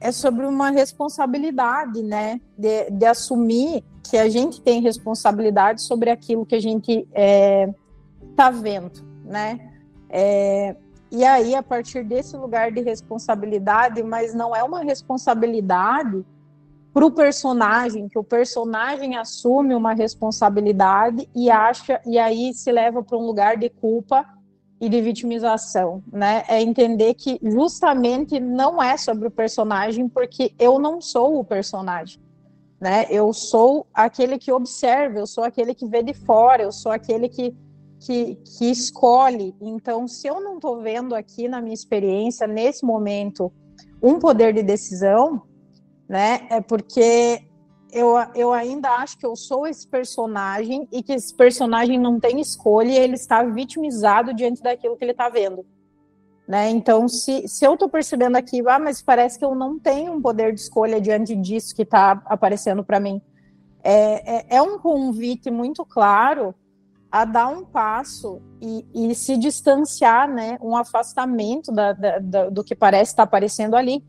é 0.00 0.12
sobre 0.12 0.46
uma 0.46 0.70
responsabilidade, 0.70 2.02
né? 2.02 2.40
De, 2.56 2.90
de, 2.90 3.06
assumir 3.06 3.84
que 4.02 4.16
a 4.16 4.28
gente 4.28 4.60
tem 4.60 4.80
responsabilidade 4.80 5.82
sobre 5.82 6.10
aquilo 6.10 6.46
que 6.46 6.54
a 6.54 6.60
gente 6.60 6.92
está 6.92 7.08
é, 7.14 7.74
tá 8.36 8.50
vendo, 8.50 9.02
né? 9.24 9.72
É, 10.08 10.76
e 11.10 11.24
aí, 11.24 11.54
a 11.54 11.62
partir 11.62 12.04
desse 12.04 12.36
lugar 12.36 12.72
de 12.72 12.80
responsabilidade, 12.80 14.02
mas 14.02 14.34
não 14.34 14.54
é 14.54 14.62
uma 14.62 14.82
responsabilidade 14.82 16.24
para 16.92 17.04
o 17.04 17.10
personagem, 17.10 18.08
que 18.08 18.18
o 18.18 18.24
personagem 18.24 19.16
assume 19.16 19.74
uma 19.74 19.92
responsabilidade 19.92 21.28
e 21.34 21.50
acha, 21.50 22.00
e 22.06 22.18
aí 22.18 22.54
se 22.54 22.72
leva 22.72 23.02
para 23.02 23.18
um 23.18 23.26
lugar 23.26 23.56
de 23.56 23.68
culpa 23.68 24.24
e 24.80 24.88
de 24.88 25.00
vitimização, 25.00 26.02
né? 26.12 26.44
É 26.48 26.60
entender 26.60 27.14
que 27.14 27.38
justamente 27.42 28.38
não 28.38 28.82
é 28.82 28.96
sobre 28.96 29.28
o 29.28 29.30
personagem, 29.30 30.08
porque 30.08 30.52
eu 30.58 30.78
não 30.78 31.00
sou 31.00 31.38
o 31.38 31.44
personagem. 31.44 32.20
né? 32.80 33.06
Eu 33.08 33.32
sou 33.32 33.86
aquele 33.94 34.38
que 34.38 34.52
observa, 34.52 35.18
eu 35.18 35.26
sou 35.26 35.44
aquele 35.44 35.74
que 35.74 35.86
vê 35.86 36.02
de 36.02 36.12
fora, 36.12 36.62
eu 36.62 36.72
sou 36.72 36.92
aquele 36.92 37.28
que, 37.28 37.54
que, 38.00 38.36
que 38.36 38.70
escolhe. 38.70 39.54
Então, 39.60 40.06
se 40.06 40.26
eu 40.26 40.40
não 40.40 40.56
estou 40.56 40.82
vendo 40.82 41.14
aqui 41.14 41.48
na 41.48 41.62
minha 41.62 41.74
experiência, 41.74 42.46
nesse 42.46 42.84
momento, 42.84 43.50
um 44.02 44.18
poder 44.18 44.52
de 44.52 44.62
decisão, 44.62 45.42
né? 46.06 46.46
É 46.50 46.60
porque 46.60 47.42
eu, 47.92 48.14
eu 48.34 48.52
ainda 48.52 48.90
acho 48.90 49.18
que 49.18 49.26
eu 49.26 49.36
sou 49.36 49.66
esse 49.66 49.86
personagem 49.86 50.88
e 50.92 51.02
que 51.02 51.12
esse 51.12 51.34
personagem 51.34 51.98
não 51.98 52.18
tem 52.18 52.40
escolha 52.40 52.90
e 52.90 52.96
ele 52.96 53.14
está 53.14 53.42
vitimizado 53.42 54.34
diante 54.34 54.62
daquilo 54.62 54.96
que 54.96 55.04
ele 55.04 55.12
está 55.12 55.28
vendo. 55.28 55.64
Né? 56.46 56.70
Então, 56.70 57.08
se, 57.08 57.48
se 57.48 57.64
eu 57.64 57.74
estou 57.74 57.88
percebendo 57.88 58.36
aqui, 58.36 58.62
ah, 58.68 58.78
mas 58.78 59.02
parece 59.02 59.38
que 59.38 59.44
eu 59.44 59.54
não 59.54 59.78
tenho 59.78 60.12
um 60.12 60.22
poder 60.22 60.54
de 60.54 60.60
escolha 60.60 61.00
diante 61.00 61.34
disso 61.34 61.74
que 61.74 61.82
está 61.82 62.22
aparecendo 62.26 62.84
para 62.84 63.00
mim, 63.00 63.20
é, 63.82 64.36
é, 64.36 64.56
é, 64.56 64.62
um 64.62 64.78
convite 64.78 65.50
muito 65.50 65.84
claro 65.84 66.54
a 67.10 67.24
dar 67.24 67.48
um 67.48 67.64
passo 67.64 68.40
e, 68.60 68.84
e 68.94 69.14
se 69.14 69.36
distanciar, 69.36 70.32
né? 70.32 70.58
um 70.60 70.76
afastamento 70.76 71.72
da, 71.72 71.92
da, 71.92 72.18
da, 72.18 72.50
do 72.50 72.62
que 72.62 72.74
parece 72.74 73.12
estar 73.12 73.24
aparecendo 73.24 73.74
ali, 73.74 74.04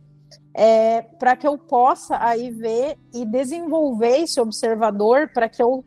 é, 0.58 1.04
para 1.04 1.36
que 1.36 1.48
eu 1.48 1.56
possa 1.56 2.18
aí 2.20 2.50
ver 2.50 2.98
e 3.14 3.24
desenvolver 3.24 4.22
esse 4.22 4.42
observador, 4.42 5.30
para 5.32 5.48
que 5.48 5.62
eu 5.62 5.86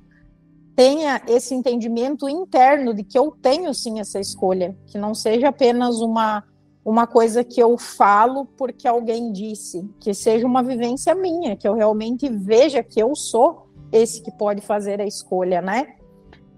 tenha 0.77 1.21
esse 1.27 1.53
entendimento 1.53 2.29
interno 2.29 2.95
de 2.95 3.03
que 3.03 3.19
eu 3.19 3.33
tenho 3.33 3.75
sim 3.75 3.99
essa 3.99 4.21
escolha, 4.21 4.79
que 4.87 4.97
não 4.97 5.13
seja 5.13 5.49
apenas 5.49 6.01
uma 6.01 6.45
uma 6.83 7.07
coisa 7.07 7.45
que 7.45 7.61
eu 7.63 7.77
falo 7.77 8.47
porque 8.47 8.89
alguém 8.89 9.31
disse, 9.31 9.87
que 10.01 10.15
seja 10.15 10.47
uma 10.47 10.63
vivência 10.63 11.15
minha, 11.15 11.55
que 11.55 11.69
eu 11.69 11.75
realmente 11.75 12.27
veja 12.29 12.83
que 12.83 13.01
eu 13.01 13.15
sou 13.15 13.69
esse 13.93 14.23
que 14.23 14.31
pode 14.31 14.63
fazer 14.63 14.99
a 14.99 15.07
escolha, 15.07 15.61
né? 15.61 15.97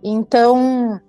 Então, 0.00 1.00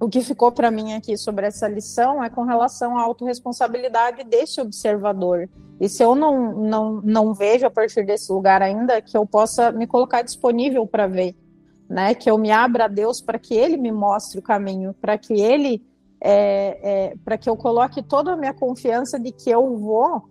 o 0.00 0.08
que 0.08 0.22
ficou 0.22 0.50
para 0.50 0.70
mim 0.70 0.94
aqui 0.94 1.16
sobre 1.16 1.46
essa 1.46 1.68
lição 1.68 2.24
é 2.24 2.30
com 2.30 2.42
relação 2.42 2.96
à 2.96 3.02
autorresponsabilidade 3.02 4.24
desse 4.24 4.60
observador. 4.60 5.48
E 5.80 5.88
se 5.88 6.02
eu 6.02 6.14
não, 6.14 6.52
não, 6.52 7.00
não 7.02 7.34
vejo 7.34 7.66
a 7.66 7.70
partir 7.70 8.04
desse 8.04 8.32
lugar 8.32 8.62
ainda, 8.62 9.00
que 9.00 9.16
eu 9.16 9.26
possa 9.26 9.70
me 9.70 9.86
colocar 9.86 10.22
disponível 10.22 10.86
para 10.86 11.06
ver 11.06 11.36
né? 11.90 12.14
Que 12.14 12.30
eu 12.30 12.38
me 12.38 12.52
abra 12.52 12.84
a 12.84 12.88
Deus 12.88 13.20
para 13.20 13.36
que 13.36 13.52
Ele 13.52 13.76
me 13.76 13.90
mostre 13.90 14.38
o 14.38 14.42
caminho, 14.42 14.94
para 14.94 15.18
que 15.18 15.34
Ele, 15.34 15.82
é, 16.20 16.78
é, 16.82 17.14
para 17.24 17.36
que 17.36 17.50
eu 17.50 17.56
coloque 17.56 18.00
toda 18.00 18.32
a 18.32 18.36
minha 18.36 18.54
confiança 18.54 19.18
de 19.18 19.32
que 19.32 19.50
eu 19.50 19.76
vou 19.76 20.22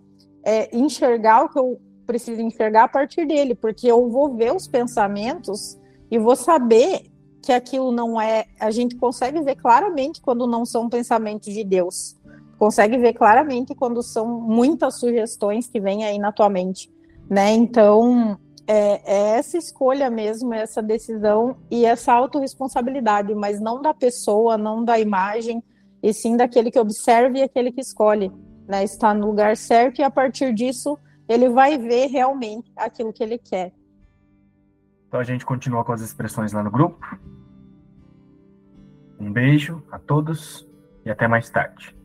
é, 0.42 0.74
enxergar 0.74 1.44
o 1.44 1.48
que 1.50 1.58
eu 1.58 1.78
preciso 2.06 2.40
enxergar 2.40 2.84
a 2.84 2.88
partir 2.88 3.26
dele, 3.26 3.54
porque 3.54 3.86
eu 3.86 4.08
vou 4.08 4.34
ver 4.34 4.54
os 4.54 4.66
pensamentos 4.66 5.78
e 6.10 6.18
vou 6.18 6.34
saber 6.34 7.02
que 7.42 7.52
aquilo 7.52 7.90
não 7.90 8.20
é. 8.20 8.46
A 8.58 8.70
gente 8.70 8.96
consegue 8.96 9.40
ver 9.40 9.56
claramente 9.56 10.20
quando 10.20 10.46
não 10.46 10.64
são 10.64 10.88
pensamentos 10.88 11.52
de 11.52 11.64
Deus. 11.64 12.16
Consegue 12.58 12.98
ver 12.98 13.14
claramente 13.14 13.74
quando 13.74 14.02
são 14.02 14.26
muitas 14.40 14.98
sugestões 14.98 15.66
que 15.66 15.80
vêm 15.80 16.04
aí 16.04 16.18
na 16.18 16.30
tua 16.30 16.50
mente, 16.50 16.92
né? 17.28 17.52
Então, 17.52 18.38
é, 18.66 19.00
é, 19.04 19.38
essa 19.38 19.56
escolha 19.56 20.10
mesmo, 20.10 20.52
essa 20.52 20.82
decisão 20.82 21.56
e 21.70 21.84
essa 21.86 22.12
autorresponsabilidade, 22.12 23.34
mas 23.34 23.60
não 23.60 23.80
da 23.80 23.94
pessoa, 23.94 24.58
não 24.58 24.84
da 24.84 24.98
imagem, 24.98 25.62
e 26.02 26.12
sim 26.12 26.36
daquele 26.36 26.70
que 26.70 26.78
observa 26.78 27.38
e 27.38 27.42
aquele 27.42 27.72
que 27.72 27.80
escolhe, 27.80 28.30
né? 28.68 28.84
Está 28.84 29.14
no 29.14 29.26
lugar 29.26 29.56
certo 29.56 30.00
e 30.00 30.04
a 30.04 30.10
partir 30.10 30.54
disso 30.54 30.98
ele 31.28 31.48
vai 31.48 31.78
ver 31.78 32.06
realmente 32.06 32.70
aquilo 32.76 33.12
que 33.12 33.22
ele 33.22 33.38
quer. 33.38 33.72
Então 35.10 35.18
a 35.18 35.24
gente 35.24 35.44
continua 35.44 35.84
com 35.84 35.90
as 35.90 36.00
expressões 36.00 36.52
lá 36.52 36.62
no 36.62 36.70
grupo. 36.70 37.04
Um 39.18 39.32
beijo 39.32 39.82
a 39.90 39.98
todos 39.98 40.64
e 41.04 41.10
até 41.10 41.26
mais 41.26 41.50
tarde. 41.50 41.99